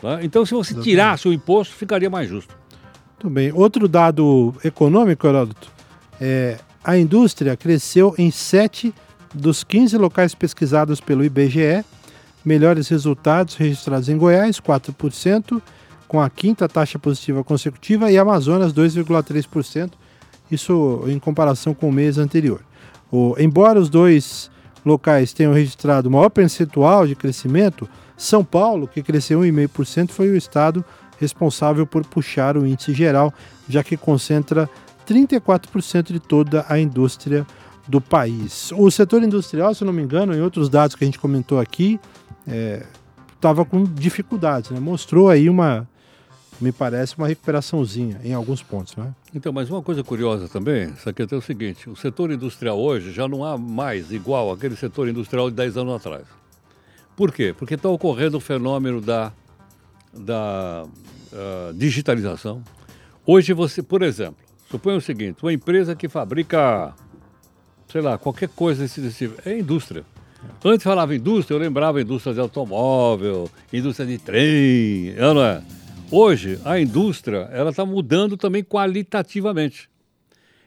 Tá? 0.00 0.22
Então 0.22 0.44
se 0.44 0.52
você 0.52 0.74
tirasse 0.74 1.26
o 1.26 1.32
imposto, 1.32 1.74
ficaria 1.74 2.10
mais 2.10 2.28
justo. 2.28 2.54
Muito 3.22 3.34
bem. 3.34 3.52
Outro 3.52 3.88
dado 3.88 4.54
econômico, 4.62 5.26
Heródoto, 5.26 5.70
é, 6.20 6.58
a 6.82 6.96
indústria 6.96 7.56
cresceu 7.56 8.14
em 8.16 8.30
7 8.30 8.94
dos 9.34 9.62
15 9.62 9.96
locais 9.98 10.34
pesquisados 10.34 11.00
pelo 11.00 11.24
IBGE. 11.24 11.84
Melhores 12.42 12.88
resultados 12.88 13.54
registrados 13.54 14.08
em 14.08 14.16
Goiás, 14.16 14.58
4%, 14.58 15.60
com 16.08 16.20
a 16.20 16.30
quinta 16.30 16.66
taxa 16.66 16.98
positiva 16.98 17.44
consecutiva, 17.44 18.10
e 18.10 18.16
Amazonas, 18.16 18.72
2,3%, 18.72 19.90
isso 20.54 21.04
em 21.06 21.18
comparação 21.18 21.74
com 21.74 21.88
o 21.88 21.92
mês 21.92 22.18
anterior. 22.18 22.60
O, 23.10 23.34
embora 23.38 23.78
os 23.78 23.88
dois 23.88 24.50
locais 24.84 25.32
tenham 25.32 25.52
registrado 25.52 26.10
maior 26.10 26.30
percentual 26.30 27.06
de 27.06 27.14
crescimento, 27.14 27.88
São 28.16 28.44
Paulo, 28.44 28.86
que 28.88 29.02
cresceu 29.02 29.40
1,5%, 29.40 30.10
foi 30.10 30.28
o 30.28 30.36
estado 30.36 30.84
responsável 31.18 31.86
por 31.86 32.04
puxar 32.06 32.56
o 32.56 32.66
índice 32.66 32.94
geral, 32.94 33.32
já 33.68 33.84
que 33.84 33.96
concentra 33.96 34.68
34% 35.06 36.12
de 36.12 36.20
toda 36.20 36.64
a 36.68 36.78
indústria 36.78 37.46
do 37.86 38.00
país. 38.00 38.72
O 38.76 38.90
setor 38.90 39.22
industrial, 39.22 39.74
se 39.74 39.84
não 39.84 39.92
me 39.92 40.02
engano, 40.02 40.34
em 40.34 40.40
outros 40.40 40.68
dados 40.68 40.94
que 40.94 41.04
a 41.04 41.06
gente 41.06 41.18
comentou 41.18 41.58
aqui, 41.58 42.00
estava 43.34 43.62
é, 43.62 43.64
com 43.64 43.84
dificuldades, 43.84 44.70
né? 44.70 44.78
mostrou 44.78 45.28
aí 45.28 45.50
uma, 45.50 45.88
me 46.60 46.70
parece 46.70 47.16
uma 47.16 47.26
recuperaçãozinha 47.26 48.20
em 48.22 48.34
alguns 48.34 48.62
pontos, 48.62 48.94
né? 48.94 49.14
Então, 49.34 49.52
mas 49.52 49.70
uma 49.70 49.82
coisa 49.82 50.04
curiosa 50.04 50.48
também, 50.48 50.90
isso 50.90 51.08
aqui 51.08 51.22
é 51.22 51.36
o 51.36 51.40
seguinte, 51.40 51.88
o 51.88 51.96
setor 51.96 52.30
industrial 52.30 52.78
hoje 52.78 53.12
já 53.12 53.26
não 53.26 53.44
há 53.44 53.56
mais 53.56 54.12
igual 54.12 54.52
aquele 54.52 54.76
setor 54.76 55.08
industrial 55.08 55.48
de 55.48 55.56
10 55.56 55.78
anos 55.78 55.94
atrás. 55.94 56.24
Por 57.16 57.32
quê? 57.32 57.54
Porque 57.56 57.74
está 57.74 57.88
ocorrendo 57.88 58.36
o 58.36 58.40
fenômeno 58.40 59.00
da, 59.00 59.32
da 60.12 60.84
uh, 60.86 61.74
digitalização. 61.74 62.62
Hoje 63.26 63.52
você, 63.52 63.82
por 63.82 64.02
exemplo, 64.02 64.36
suponha 64.70 64.98
o 64.98 65.00
seguinte, 65.00 65.42
uma 65.42 65.52
empresa 65.52 65.94
que 65.94 66.08
fabrica, 66.08 66.94
sei 67.88 68.00
lá, 68.00 68.18
qualquer 68.18 68.48
coisa 68.48 68.82
desse, 68.82 69.00
desse 69.00 69.30
é 69.44 69.58
indústria. 69.58 70.04
Antes 70.64 70.84
falava 70.84 71.14
indústria, 71.14 71.54
eu 71.54 71.60
lembrava 71.60 72.00
indústria 72.00 72.34
de 72.34 72.40
automóvel, 72.40 73.50
indústria 73.72 74.06
de 74.06 74.18
trem, 74.18 75.14
não 75.16 75.42
é? 75.42 75.62
Hoje, 76.12 76.58
a 76.64 76.80
indústria 76.80 77.48
ela 77.52 77.70
está 77.70 77.86
mudando 77.86 78.36
também 78.36 78.64
qualitativamente. 78.64 79.88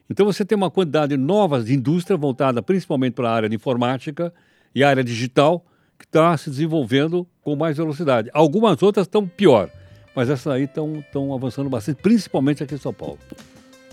Então, 0.10 0.26
você 0.26 0.46
tem 0.46 0.56
uma 0.56 0.72
quantidade 0.72 1.18
nova 1.18 1.62
de 1.62 1.74
indústria 1.74 2.16
voltada 2.16 2.62
principalmente 2.62 3.14
para 3.14 3.30
a 3.30 3.34
área 3.34 3.50
de 3.50 3.56
informática 3.56 4.34
e 4.74 4.82
a 4.84 4.90
área 4.90 5.04
digital, 5.04 5.66
que 6.00 6.06
está 6.06 6.36
se 6.38 6.50
desenvolvendo 6.50 7.28
com 7.42 7.58
mais 7.58 7.76
velocidade. 7.76 8.30
Algumas 8.34 8.82
outras 8.82 9.06
estão 9.06 9.28
pior, 9.28 9.70
mas 10.16 10.30
essas 10.30 10.48
aí 10.48 10.64
estão 10.64 11.34
avançando 11.34 11.70
bastante, 11.70 12.02
principalmente 12.02 12.64
aqui 12.64 12.76
em 12.76 12.80
São 12.80 12.94
Paulo. 12.94 13.20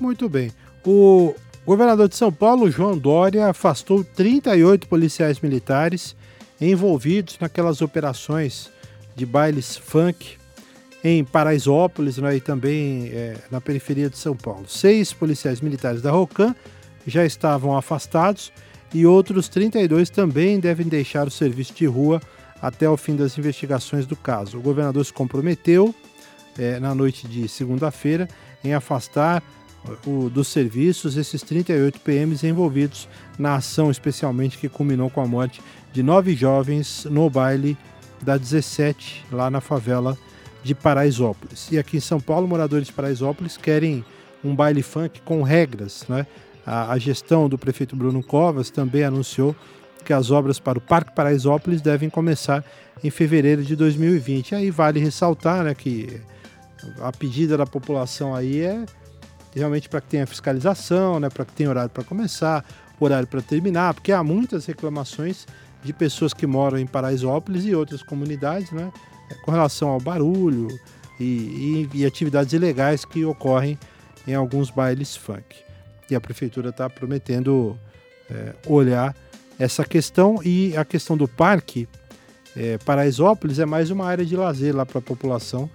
Muito 0.01 0.29
bem. 0.29 0.53
O 0.87 1.35
governador 1.67 2.09
de 2.09 2.15
São 2.15 2.33
Paulo, 2.33 2.71
João 2.71 2.97
Dória, 2.97 3.49
afastou 3.49 4.05
38 4.05 4.87
policiais 4.87 5.41
militares 5.41 6.15
envolvidos 6.61 7.39
naquelas 7.41 7.83
operações 7.83 8.71
de 9.17 9.27
bailes 9.27 9.77
funk 9.77 10.39
em 11.03 11.25
Paraisópolis 11.25 12.19
né, 12.19 12.37
e 12.37 12.41
também 12.41 13.09
é, 13.09 13.37
na 13.51 13.61
periferia 13.61 14.11
de 14.11 14.19
São 14.19 14.37
Paulo. 14.37 14.67
Seis 14.69 15.13
policiais 15.13 15.61
militares 15.61 16.03
da 16.03 16.11
ROCAM 16.11 16.55
já 17.07 17.25
estavam 17.25 17.77
afastados 17.77 18.53
e 18.93 19.07
outros 19.07 19.49
32 19.49 20.11
também 20.11 20.61
devem 20.61 20.87
deixar 20.87 21.27
o 21.27 21.31
serviço 21.31 21.73
de 21.75 21.87
rua 21.87 22.21
até 22.61 22.89
o 22.89 22.97
fim 22.97 23.17
das 23.17 23.39
investigações 23.39 24.07
do 24.07 24.15
caso. 24.15 24.59
O 24.59 24.61
governador 24.61 25.05
se 25.05 25.13
comprometeu 25.13 25.95
é, 26.59 26.79
na 26.79 26.95
noite 26.95 27.27
de 27.27 27.49
segunda-feira 27.49 28.29
em 28.63 28.75
afastar 28.75 29.43
o, 30.07 30.29
dos 30.29 30.49
serviços 30.49 31.17
esses 31.17 31.43
38 31.43 32.01
PMs 32.01 32.45
envolvidos 32.45 33.09
na 33.39 33.55
ação, 33.55 33.91
especialmente 33.91 34.59
que 34.59 34.69
culminou 34.69 35.09
com 35.09 35.23
a 35.23 35.27
morte 35.27 35.63
de 35.93 36.03
nove 36.03 36.35
jovens 36.35 37.07
no 37.11 37.31
baile 37.31 37.79
da 38.21 38.37
17, 38.37 39.25
lá 39.33 39.51
na 39.51 39.63
favela 39.63 40.19
de 40.63 40.75
Paraisópolis. 40.75 41.69
E 41.71 41.79
aqui 41.79 41.97
em 41.97 42.01
São 42.01 42.21
Paulo, 42.21 42.47
moradores 42.47 42.87
de 42.87 42.93
Paraisópolis 42.93 43.57
querem 43.57 44.05
um 44.45 44.55
baile 44.55 44.83
funk 44.83 45.21
com 45.23 45.43
regras. 45.43 46.05
Né? 46.09 46.27
A, 46.67 46.93
a 46.93 46.99
gestão 46.99 47.49
do 47.49 47.59
prefeito 47.59 47.97
Bruno 47.97 48.23
Covas 48.23 48.71
também 48.71 49.05
anunciou 49.05 49.55
que 50.05 50.13
as 50.13 50.31
obras 50.31 50.59
para 50.59 50.79
o 50.79 50.81
Parque 50.81 51.15
Paraisópolis 51.15 51.81
devem 51.81 52.09
começar 52.09 52.65
em 53.03 53.11
fevereiro 53.11 53.63
de 53.63 53.77
2020. 53.77 54.53
E 54.53 54.55
aí 54.55 54.71
vale 54.71 55.01
ressaltar 55.01 55.65
né, 55.65 55.75
que 55.75 56.21
a 57.01 57.13
pedida 57.13 57.57
da 57.57 57.67
população 57.67 58.35
aí 58.35 58.61
é 58.61 58.85
realmente 59.55 59.89
para 59.89 60.01
que 60.01 60.09
tenha 60.09 60.27
fiscalização, 60.27 61.19
né, 61.19 61.29
para 61.29 61.45
que 61.45 61.53
tenha 61.53 61.69
horário 61.69 61.91
para 61.91 62.05
começar, 62.05 62.65
horário 62.99 63.27
para 63.27 63.43
terminar, 63.43 63.95
porque 63.95 64.13
há 64.13 64.23
muitas 64.23 64.67
reclamações 64.67 65.47
de 65.83 65.93
pessoas 65.93 66.33
que 66.33 66.47
moram 66.47 66.79
em 66.79 66.87
Paraisópolis 66.87 67.65
e 67.65 67.75
outras 67.75 68.03
comunidades, 68.03 68.71
né, 68.71 68.93
com 69.43 69.51
relação 69.51 69.89
ao 69.89 70.01
barulho 70.01 70.69
e, 71.19 71.89
e, 71.93 71.99
e 72.01 72.07
atividades 72.07 72.53
ilegais 72.53 73.05
que 73.05 73.25
ocorrem 73.25 73.79
em 74.27 74.35
alguns 74.35 74.71
bailes 74.71 75.17
funk. 75.17 75.57
E 76.11 76.15
a 76.15 76.21
prefeitura 76.21 76.71
está 76.71 76.89
prometendo 76.89 77.79
é, 78.31 78.55
olhar 78.67 79.15
essa 79.59 79.85
questão 79.85 80.41
e 80.43 80.77
a 80.77 80.85
questão 80.85 81.17
do 81.17 81.29
parque 81.29 81.89
é, 82.57 82.79
Paraisópolis 82.79 83.59
é 83.59 83.67
mais 83.67 83.91
uma 83.91 84.07
área 84.07 84.25
de 84.25 84.37
lazer 84.37 84.75
lá 84.75 84.85
para 84.85 84.99
a 84.99 85.03
população 85.03 85.71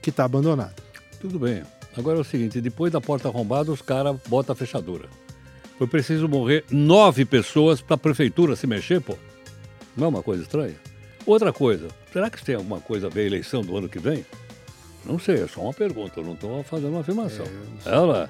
que 0.00 0.10
está 0.10 0.24
abandonada. 0.24 0.76
Tudo 1.20 1.38
bem. 1.38 1.62
Agora 1.96 2.18
é 2.18 2.20
o 2.20 2.24
seguinte, 2.24 2.60
depois 2.60 2.92
da 2.92 3.00
porta 3.00 3.28
arrombada, 3.28 3.72
os 3.72 3.82
caras 3.82 4.16
botam 4.28 4.52
a 4.52 4.56
fechadura. 4.56 5.08
Foi 5.76 5.86
preciso 5.86 6.28
morrer 6.28 6.64
nove 6.70 7.24
pessoas 7.24 7.80
para 7.80 7.94
a 7.94 7.98
prefeitura 7.98 8.54
se 8.54 8.66
mexer, 8.66 9.00
pô. 9.00 9.16
Não 9.96 10.06
é 10.06 10.08
uma 10.08 10.22
coisa 10.22 10.42
estranha? 10.42 10.76
Outra 11.30 11.52
coisa, 11.52 11.86
será 12.12 12.28
que 12.28 12.44
tem 12.44 12.56
alguma 12.56 12.80
coisa 12.80 13.06
a 13.06 13.08
ver 13.08 13.20
a 13.20 13.26
eleição 13.26 13.62
do 13.62 13.76
ano 13.76 13.88
que 13.88 14.00
vem? 14.00 14.26
Não 15.06 15.16
sei, 15.16 15.36
é 15.36 15.46
só 15.46 15.60
uma 15.60 15.72
pergunta, 15.72 16.18
eu 16.18 16.24
não 16.24 16.32
estou 16.32 16.60
fazendo 16.64 16.90
uma 16.90 17.02
afirmação. 17.02 17.46
É, 17.86 17.88
Ela. 17.88 18.28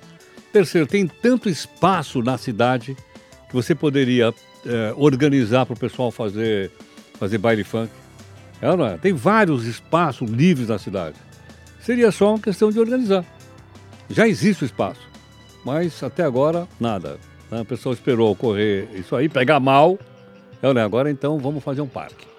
Terceiro, 0.52 0.86
tem 0.86 1.06
tanto 1.06 1.48
espaço 1.48 2.20
na 2.20 2.36
cidade 2.36 2.94
que 3.48 3.54
você 3.54 3.74
poderia 3.74 4.34
é, 4.66 4.92
organizar 4.98 5.64
para 5.64 5.72
o 5.72 5.78
pessoal 5.78 6.10
fazer, 6.10 6.70
fazer 7.18 7.38
baile 7.38 7.64
funk. 7.64 7.90
Ela, 8.60 8.98
tem 8.98 9.14
vários 9.14 9.64
espaços 9.64 10.28
livres 10.30 10.68
na 10.68 10.78
cidade. 10.78 11.16
Seria 11.80 12.12
só 12.12 12.34
uma 12.34 12.38
questão 12.38 12.70
de 12.70 12.78
organizar. 12.78 13.24
Já 14.10 14.28
existe 14.28 14.62
o 14.62 14.66
espaço, 14.66 15.08
mas 15.64 16.02
até 16.02 16.22
agora 16.22 16.68
nada. 16.78 17.18
Né? 17.50 17.62
A 17.62 17.64
pessoa 17.64 17.94
esperou 17.94 18.30
ocorrer 18.30 18.90
isso 18.94 19.16
aí, 19.16 19.26
pegar 19.26 19.58
mal 19.58 19.98
É, 20.62 20.74
né? 20.74 20.84
Agora 20.84 21.10
então 21.10 21.38
vamos 21.38 21.64
fazer 21.64 21.80
um 21.80 21.88
parque. 21.88 22.29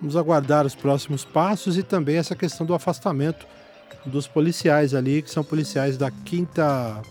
Vamos 0.00 0.16
aguardar 0.16 0.66
os 0.66 0.74
próximos 0.74 1.24
passos 1.24 1.78
e 1.78 1.82
também 1.82 2.16
essa 2.16 2.34
questão 2.34 2.66
do 2.66 2.74
afastamento 2.74 3.46
dos 4.04 4.26
policiais 4.26 4.94
ali, 4.94 5.22
que 5.22 5.30
são 5.30 5.42
policiais 5.42 5.96
da 5.96 6.10
quinta. 6.10 7.02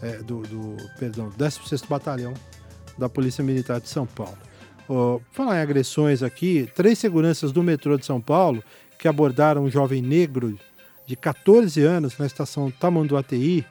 É, 0.00 0.18
do, 0.18 0.42
do, 0.42 0.76
perdão, 0.98 1.30
16 1.36 1.82
Batalhão 1.82 2.34
da 2.98 3.08
Polícia 3.08 3.44
Militar 3.44 3.80
de 3.80 3.88
São 3.88 4.04
Paulo. 4.04 4.36
Oh, 4.88 5.20
falar 5.30 5.58
em 5.58 5.62
agressões 5.62 6.24
aqui, 6.24 6.68
três 6.74 6.98
seguranças 6.98 7.52
do 7.52 7.62
metrô 7.62 7.96
de 7.96 8.04
São 8.04 8.20
Paulo 8.20 8.64
que 8.98 9.06
abordaram 9.06 9.62
um 9.62 9.70
jovem 9.70 10.02
negro 10.02 10.58
de 11.06 11.14
14 11.14 11.80
anos 11.82 12.18
na 12.18 12.26
estação 12.26 12.70
Tamanduateí 12.70 13.64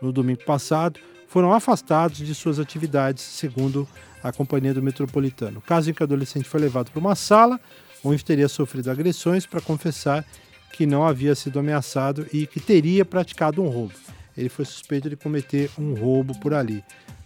no 0.00 0.12
domingo 0.12 0.44
passado 0.44 1.00
foram 1.26 1.52
afastados 1.52 2.18
de 2.18 2.34
suas 2.34 2.58
atividades, 2.58 3.22
segundo 3.22 3.88
a 4.22 4.32
companhia 4.32 4.74
do 4.74 4.82
metropolitano. 4.82 5.60
Caso 5.60 5.90
em 5.90 5.94
que 5.94 6.02
o 6.02 6.04
adolescente 6.04 6.48
foi 6.48 6.60
levado 6.60 6.90
para 6.90 7.00
uma 7.00 7.14
sala 7.14 7.60
onde 8.04 8.24
teria 8.24 8.48
sofrido 8.48 8.90
agressões 8.90 9.46
para 9.46 9.60
confessar 9.60 10.24
que 10.72 10.86
não 10.86 11.06
havia 11.06 11.34
sido 11.34 11.58
ameaçado 11.58 12.26
e 12.32 12.46
que 12.46 12.60
teria 12.60 13.04
praticado 13.04 13.62
um 13.62 13.68
roubo. 13.68 13.94
Ele 14.36 14.48
foi 14.48 14.64
suspeito 14.64 15.10
de 15.10 15.16
cometer 15.16 15.70
um 15.78 15.94
roubo 15.94 16.38
por 16.38 16.54
ali. 16.54 16.84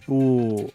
O... 0.09 0.71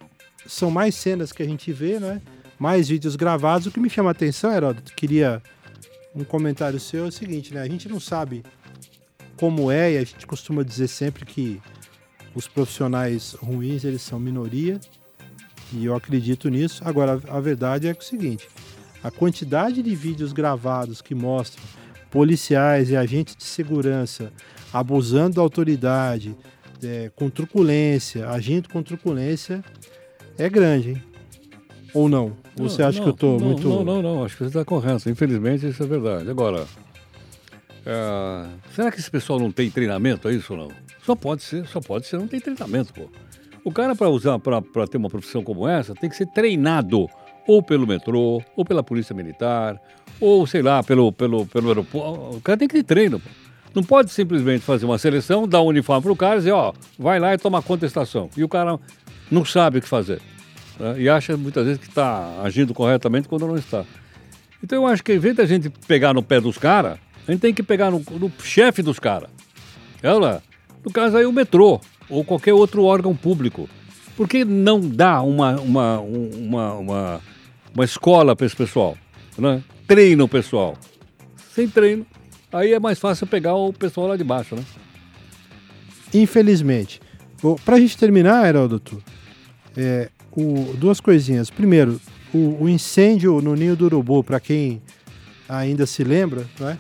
São 0.45 0.69
mais 0.69 0.95
cenas 0.95 1.31
que 1.31 1.41
a 1.41 1.45
gente 1.45 1.71
vê, 1.73 1.99
né? 1.99 2.21
mais 2.59 2.87
vídeos 2.89 3.15
gravados. 3.15 3.67
O 3.67 3.71
que 3.71 3.79
me 3.79 3.89
chama 3.89 4.09
a 4.09 4.11
atenção, 4.11 4.51
Heródoto, 4.51 4.93
queria 4.95 5.41
um 6.15 6.23
comentário 6.23 6.79
seu, 6.79 7.05
é 7.05 7.07
o 7.07 7.11
seguinte, 7.11 7.53
né? 7.53 7.61
A 7.61 7.67
gente 7.67 7.87
não 7.87 7.99
sabe 7.99 8.43
como 9.37 9.71
é, 9.71 9.93
e 9.93 9.97
a 9.97 10.03
gente 10.03 10.25
costuma 10.25 10.63
dizer 10.63 10.87
sempre 10.87 11.25
que 11.25 11.61
os 12.33 12.47
profissionais 12.47 13.33
ruins, 13.33 13.83
eles 13.83 14.01
são 14.01 14.19
minoria, 14.19 14.79
e 15.71 15.85
eu 15.85 15.95
acredito 15.95 16.49
nisso. 16.49 16.81
Agora, 16.85 17.21
a 17.27 17.39
verdade 17.39 17.87
é, 17.87 17.91
é 17.91 17.93
o 17.93 18.01
seguinte, 18.01 18.47
a 19.07 19.11
quantidade 19.11 19.81
de 19.81 19.95
vídeos 19.95 20.33
gravados 20.33 21.01
que 21.01 21.15
mostram 21.15 21.63
policiais 22.11 22.89
e 22.89 22.95
agentes 22.97 23.37
de 23.37 23.43
segurança 23.45 24.33
abusando 24.73 25.35
da 25.35 25.41
autoridade, 25.41 26.35
é, 26.83 27.09
com 27.15 27.29
truculência, 27.29 28.29
agindo 28.29 28.67
com 28.67 28.83
truculência, 28.83 29.63
é 30.37 30.49
grande, 30.49 30.89
hein? 30.89 31.03
Ou 31.93 32.09
não? 32.09 32.35
Ou 32.59 32.69
você 32.69 32.83
acha 32.83 32.97
não, 32.97 33.05
que 33.05 33.09
eu 33.09 33.13
estou 33.13 33.39
muito. 33.39 33.67
Não, 33.67 33.83
não, 33.83 34.01
não, 34.01 34.25
acho 34.25 34.35
que 34.35 34.43
você 34.43 34.49
está 34.49 34.65
correto. 34.65 35.09
Infelizmente, 35.09 35.65
isso 35.65 35.81
é 35.81 35.87
verdade. 35.87 36.29
Agora, 36.29 36.65
é, 37.85 38.45
será 38.75 38.91
que 38.91 38.99
esse 38.99 39.09
pessoal 39.09 39.39
não 39.39 39.53
tem 39.53 39.71
treinamento? 39.71 40.27
É 40.27 40.33
isso 40.33 40.53
ou 40.53 40.59
não? 40.59 40.71
Só 41.01 41.15
pode 41.15 41.43
ser, 41.43 41.65
só 41.67 41.79
pode 41.79 42.07
ser, 42.07 42.17
não 42.17 42.27
tem 42.27 42.41
treinamento, 42.41 42.93
pô. 42.93 43.09
O 43.63 43.71
cara, 43.71 43.95
para 43.95 44.09
usar, 44.09 44.37
para 44.37 44.87
ter 44.87 44.97
uma 44.97 45.09
profissão 45.09 45.41
como 45.43 45.65
essa, 45.65 45.95
tem 45.95 46.09
que 46.09 46.15
ser 46.15 46.27
treinado 46.27 47.07
ou 47.47 47.63
pelo 47.63 47.87
metrô, 47.87 48.43
ou 48.55 48.65
pela 48.65 48.83
polícia 48.83 49.15
militar, 49.15 49.79
ou 50.19 50.45
sei 50.45 50.61
lá, 50.61 50.83
pelo, 50.83 51.11
pelo, 51.11 51.45
pelo 51.45 51.69
aeroporto. 51.69 52.37
O 52.37 52.41
cara 52.41 52.57
tem 52.57 52.67
que 52.67 52.75
ter 52.75 52.83
treino, 52.83 53.19
pô. 53.19 53.29
Não 53.73 53.83
pode 53.83 54.09
simplesmente 54.09 54.61
fazer 54.61 54.85
uma 54.85 54.97
seleção, 54.97 55.47
dar 55.47 55.61
um 55.61 55.67
uniforme 55.67 56.01
para 56.01 56.11
o 56.11 56.15
cara 56.15 56.35
e 56.35 56.37
dizer, 56.39 56.51
ó, 56.51 56.73
vai 56.97 57.19
lá 57.19 57.33
e 57.33 57.37
toma 57.37 57.61
contestação. 57.61 58.29
E 58.35 58.43
o 58.43 58.49
cara 58.49 58.79
não 59.29 59.45
sabe 59.45 59.77
o 59.77 59.81
que 59.81 59.87
fazer. 59.87 60.19
Né? 60.79 61.01
E 61.01 61.09
acha 61.09 61.37
muitas 61.37 61.65
vezes 61.65 61.79
que 61.79 61.87
está 61.87 62.41
agindo 62.43 62.73
corretamente 62.73 63.27
quando 63.27 63.45
não 63.45 63.55
está. 63.55 63.85
Então 64.63 64.83
eu 64.83 64.87
acho 64.87 65.03
que, 65.03 65.13
em 65.13 65.19
vez 65.19 65.35
da 65.35 65.45
gente 65.45 65.69
pegar 65.87 66.13
no 66.13 66.23
pé 66.23 66.41
dos 66.41 66.57
caras, 66.57 66.97
a 67.27 67.31
gente 67.31 67.41
tem 67.41 67.53
que 67.53 67.61
pegar 67.61 67.91
no, 67.91 68.01
no 68.11 68.31
chefe 68.41 68.81
dos 68.81 68.97
caras. 68.97 69.29
Ela, 70.01 70.41
no 70.83 70.91
caso 70.91 71.17
aí 71.17 71.25
o 71.25 71.31
metrô, 71.31 71.79
ou 72.09 72.23
qualquer 72.23 72.53
outro 72.53 72.83
órgão 72.83 73.15
público. 73.15 73.69
Por 74.15 74.27
que 74.27 74.43
não 74.43 74.79
dá 74.79 75.21
uma, 75.21 75.59
uma, 75.59 75.99
uma, 75.99 76.73
uma, 76.73 77.21
uma 77.73 77.85
escola 77.85 78.35
para 78.35 78.45
esse 78.45 78.55
pessoal? 78.55 78.97
Né? 79.37 79.63
Treina 79.87 80.23
o 80.23 80.27
pessoal. 80.27 80.77
Sem 81.53 81.67
treino, 81.67 82.05
aí 82.51 82.73
é 82.73 82.79
mais 82.79 82.99
fácil 82.99 83.25
pegar 83.27 83.55
o 83.55 83.71
pessoal 83.73 84.07
lá 84.07 84.17
de 84.17 84.23
baixo, 84.23 84.55
né? 84.55 84.63
Infelizmente. 86.13 87.01
Para 87.63 87.75
a 87.75 87.79
gente 87.79 87.97
terminar, 87.97 88.47
Heródoto, 88.47 89.01
é, 89.75 90.09
o, 90.31 90.73
duas 90.77 90.99
coisinhas. 90.99 91.49
Primeiro, 91.49 91.99
o, 92.33 92.63
o, 92.63 92.69
incêndio 92.69 93.41
no 93.41 93.55
Ninho 93.55 93.75
do 93.75 93.85
Urubu, 93.85 94.23
para 94.23 94.39
quem 94.39 94.81
ainda 95.47 95.85
se 95.85 96.03
lembra, 96.03 96.45
né? 96.59 96.77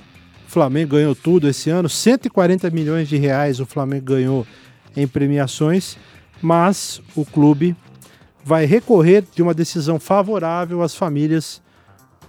o 0.47 0.51
Flamengo 0.51 0.95
ganhou 0.95 1.15
tudo 1.15 1.47
esse 1.47 1.69
ano, 1.69 1.87
140 1.87 2.69
milhões 2.69 3.07
de 3.07 3.17
reais 3.17 3.59
o 3.59 3.65
Flamengo 3.65 4.05
ganhou 4.05 4.47
em 4.95 5.07
premiações, 5.07 5.97
mas 6.41 7.01
o 7.15 7.25
clube 7.25 7.75
vai 8.47 8.63
recorrer 8.63 9.25
de 9.35 9.43
uma 9.43 9.53
decisão 9.53 9.99
favorável 9.99 10.81
às 10.81 10.95
famílias 10.95 11.61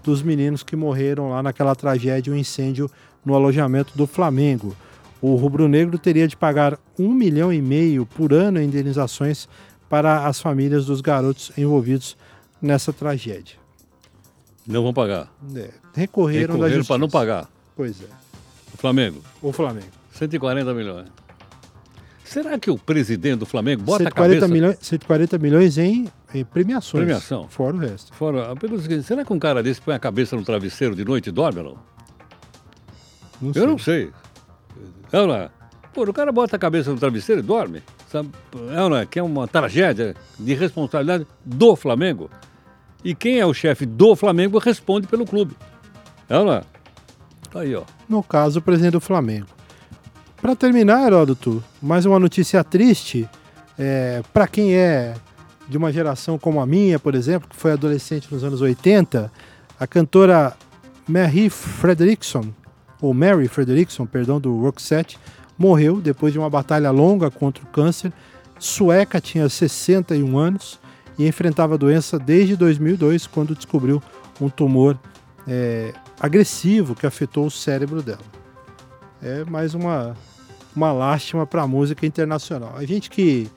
dos 0.03 0.21
meninos 0.21 0.65
que 0.65 0.75
morreram 0.75 1.31
lá 1.31 1.41
naquela 1.45 1.77
tragédia, 1.77 2.33
o 2.33 2.35
um 2.35 2.39
incêndio 2.39 2.91
no 3.25 3.37
alojamento 3.37 3.97
do 3.97 4.05
Flamengo. 4.05 4.77
O 5.23 5.37
rubro-negro 5.37 5.97
teria 5.97 6.27
de 6.27 6.37
pagar 6.37 6.77
um 6.99 7.15
milhão 7.15 7.53
e 7.53 7.63
meio 7.63 8.05
por 8.05 8.33
ano 8.33 8.61
em 8.61 8.65
indenizações 8.65 9.49
para 9.89 10.27
as 10.27 10.41
famílias 10.41 10.87
dos 10.87 11.01
garotos 11.01 11.53
envolvidos 11.57 12.17
nessa 12.61 12.93
tragédia. 12.93 13.55
Não 14.67 14.83
vão 14.83 14.93
pagar. 14.93 15.33
É, 15.55 15.71
recorreram, 15.95 16.55
recorreram 16.55 16.85
para 16.85 16.99
não 16.99 17.09
pagar. 17.09 17.49
Pois 17.77 18.03
é. 18.03 18.09
O 18.75 18.77
Flamengo? 18.77 19.23
O 19.41 19.53
Flamengo. 19.53 19.87
140 20.15 20.75
milhões. 20.75 21.07
Será 22.29 22.59
que 22.59 22.71
o 22.71 22.77
presidente 22.77 23.39
do 23.39 23.47
Flamengo 23.47 23.83
bota 23.83 24.05
140 24.05 24.09
a 24.09 24.41
cabeça... 24.41 24.53
Milhões, 24.53 24.79
140 24.83 25.39
milhões 25.39 25.79
em, 25.79 26.09
em 26.35 26.45
premiações. 26.45 27.05
Premiação. 27.05 27.49
Fora 27.49 27.75
o 27.75 27.79
resto. 27.79 28.15
Fora, 28.15 28.53
a 28.53 28.81
seguinte, 28.83 29.03
será 29.05 29.25
que 29.25 29.33
um 29.33 29.39
cara 29.39 29.63
desse 29.63 29.81
põe 29.81 29.95
a 29.95 29.99
cabeça 29.99 30.37
no 30.37 30.45
travesseiro 30.45 30.95
de 30.95 31.07
noite 31.07 31.31
e 31.31 31.33
dorme 31.33 31.63
não? 31.63 31.79
não 33.41 33.53
Eu 33.55 33.67
não 33.67 33.79
sei. 33.79 34.11
É 35.11 35.21
ou 35.21 35.27
não 35.27 35.35
é? 35.37 35.51
Pô, 35.95 36.03
o 36.03 36.13
cara 36.13 36.31
bota 36.31 36.57
a 36.57 36.59
cabeça 36.59 36.91
no 36.91 36.99
travesseiro 36.99 37.41
e 37.41 37.43
dorme. 37.43 37.83
Sabe? 38.09 38.29
É 38.73 38.77
não 38.91 38.97
é? 38.97 39.07
Que 39.07 39.19
é 39.19 39.23
uma 39.23 39.49
tragédia 39.49 40.15
de 40.39 40.53
responsabilidade 40.53 41.27
do 41.43 41.75
Flamengo. 41.77 42.31
E 43.03 43.15
quem 43.15 43.39
é 43.39 43.47
o 43.47 43.55
chefe 43.55 43.87
do 43.87 44.15
Flamengo 44.15 44.59
responde 44.59 45.07
pelo 45.07 45.25
clube. 45.25 45.57
É 46.29 46.37
é? 46.37 46.63
Tá 47.51 47.61
aí, 47.61 47.75
ó. 47.75 47.85
No 48.07 48.23
caso, 48.23 48.59
o 48.59 48.63
presidente 48.63 48.93
do 48.93 49.01
Flamengo. 49.01 49.58
Para 50.41 50.55
terminar, 50.55 51.05
Heródoto, 51.09 51.63
mais 51.83 52.07
uma 52.07 52.19
notícia 52.19 52.63
triste. 52.63 53.29
É, 53.77 54.23
para 54.33 54.47
quem 54.47 54.77
é 54.77 55.15
de 55.69 55.77
uma 55.77 55.93
geração 55.93 56.39
como 56.39 56.61
a 56.61 56.67
minha, 56.67 56.97
por 56.97 57.17
exemplo, 57.17 57.49
que 57.49 57.57
foi 57.57 57.73
adolescente 57.73 58.33
nos 58.33 58.45
anos 58.45 58.61
80, 58.61 59.33
a 59.79 59.87
cantora 59.87 60.57
Mary 61.09 61.51
Frederickson, 61.51 62.53
ou 63.01 63.13
Mary 63.13 63.49
Frederickson, 63.49 64.07
perdão, 64.07 64.41
do 64.41 64.61
Roxette, 64.61 65.19
morreu 65.59 66.01
depois 66.01 66.33
de 66.33 66.39
uma 66.39 66.49
batalha 66.49 66.93
longa 66.93 67.33
contra 67.33 67.65
o 67.65 67.67
câncer. 67.67 68.13
Sueca 68.61 69.21
tinha 69.21 69.49
61 69.49 70.39
anos 70.39 70.79
e 71.19 71.27
enfrentava 71.27 71.75
a 71.75 71.77
doença 71.77 72.17
desde 72.17 72.55
2002, 72.55 73.27
quando 73.27 73.57
descobriu 73.57 74.01
um 74.41 74.49
tumor 74.49 74.97
é, 75.49 75.93
agressivo 76.21 76.95
que 76.95 77.07
afetou 77.07 77.47
o 77.47 77.51
cérebro 77.51 78.01
dela. 78.03 78.39
É 79.23 79.45
mais 79.45 79.75
uma, 79.75 80.17
uma 80.75 80.93
lástima 80.93 81.47
para 81.47 81.63
a 81.63 81.67
música 81.67 82.07
internacional. 82.07 82.75
A 82.77 82.85
gente 82.85 83.11
que 83.11 83.51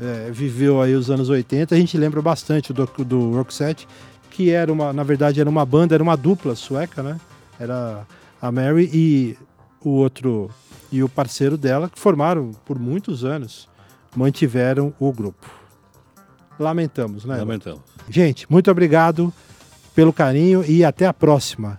é, 0.00 0.30
viveu 0.30 0.80
aí 0.80 0.94
os 0.94 1.10
anos 1.10 1.28
80, 1.28 1.74
a 1.74 1.78
gente 1.78 1.96
lembra 1.96 2.22
bastante 2.22 2.72
do, 2.72 2.86
do 3.04 3.32
Roxette, 3.32 3.88
que 4.30 4.50
era 4.50 4.72
uma, 4.72 4.92
na 4.92 5.02
verdade, 5.02 5.40
era 5.40 5.48
uma 5.48 5.64
banda, 5.64 5.94
era 5.94 6.02
uma 6.02 6.16
dupla 6.16 6.54
sueca, 6.54 7.02
né? 7.02 7.18
Era 7.58 8.06
a 8.40 8.52
Mary 8.52 8.88
e 8.92 9.36
o 9.80 9.90
outro 9.90 10.50
e 10.90 11.02
o 11.02 11.08
parceiro 11.08 11.56
dela, 11.56 11.90
que 11.90 11.98
formaram 11.98 12.52
por 12.64 12.78
muitos 12.78 13.24
anos, 13.24 13.68
mantiveram 14.16 14.94
o 14.98 15.12
grupo. 15.12 15.50
Lamentamos, 16.58 17.24
né? 17.24 17.36
Lamentamos. 17.36 17.80
Gente, 18.08 18.50
muito 18.50 18.70
obrigado 18.70 19.32
pelo 19.94 20.12
carinho 20.12 20.64
e 20.64 20.84
até 20.84 21.06
a 21.06 21.12
próxima. 21.12 21.78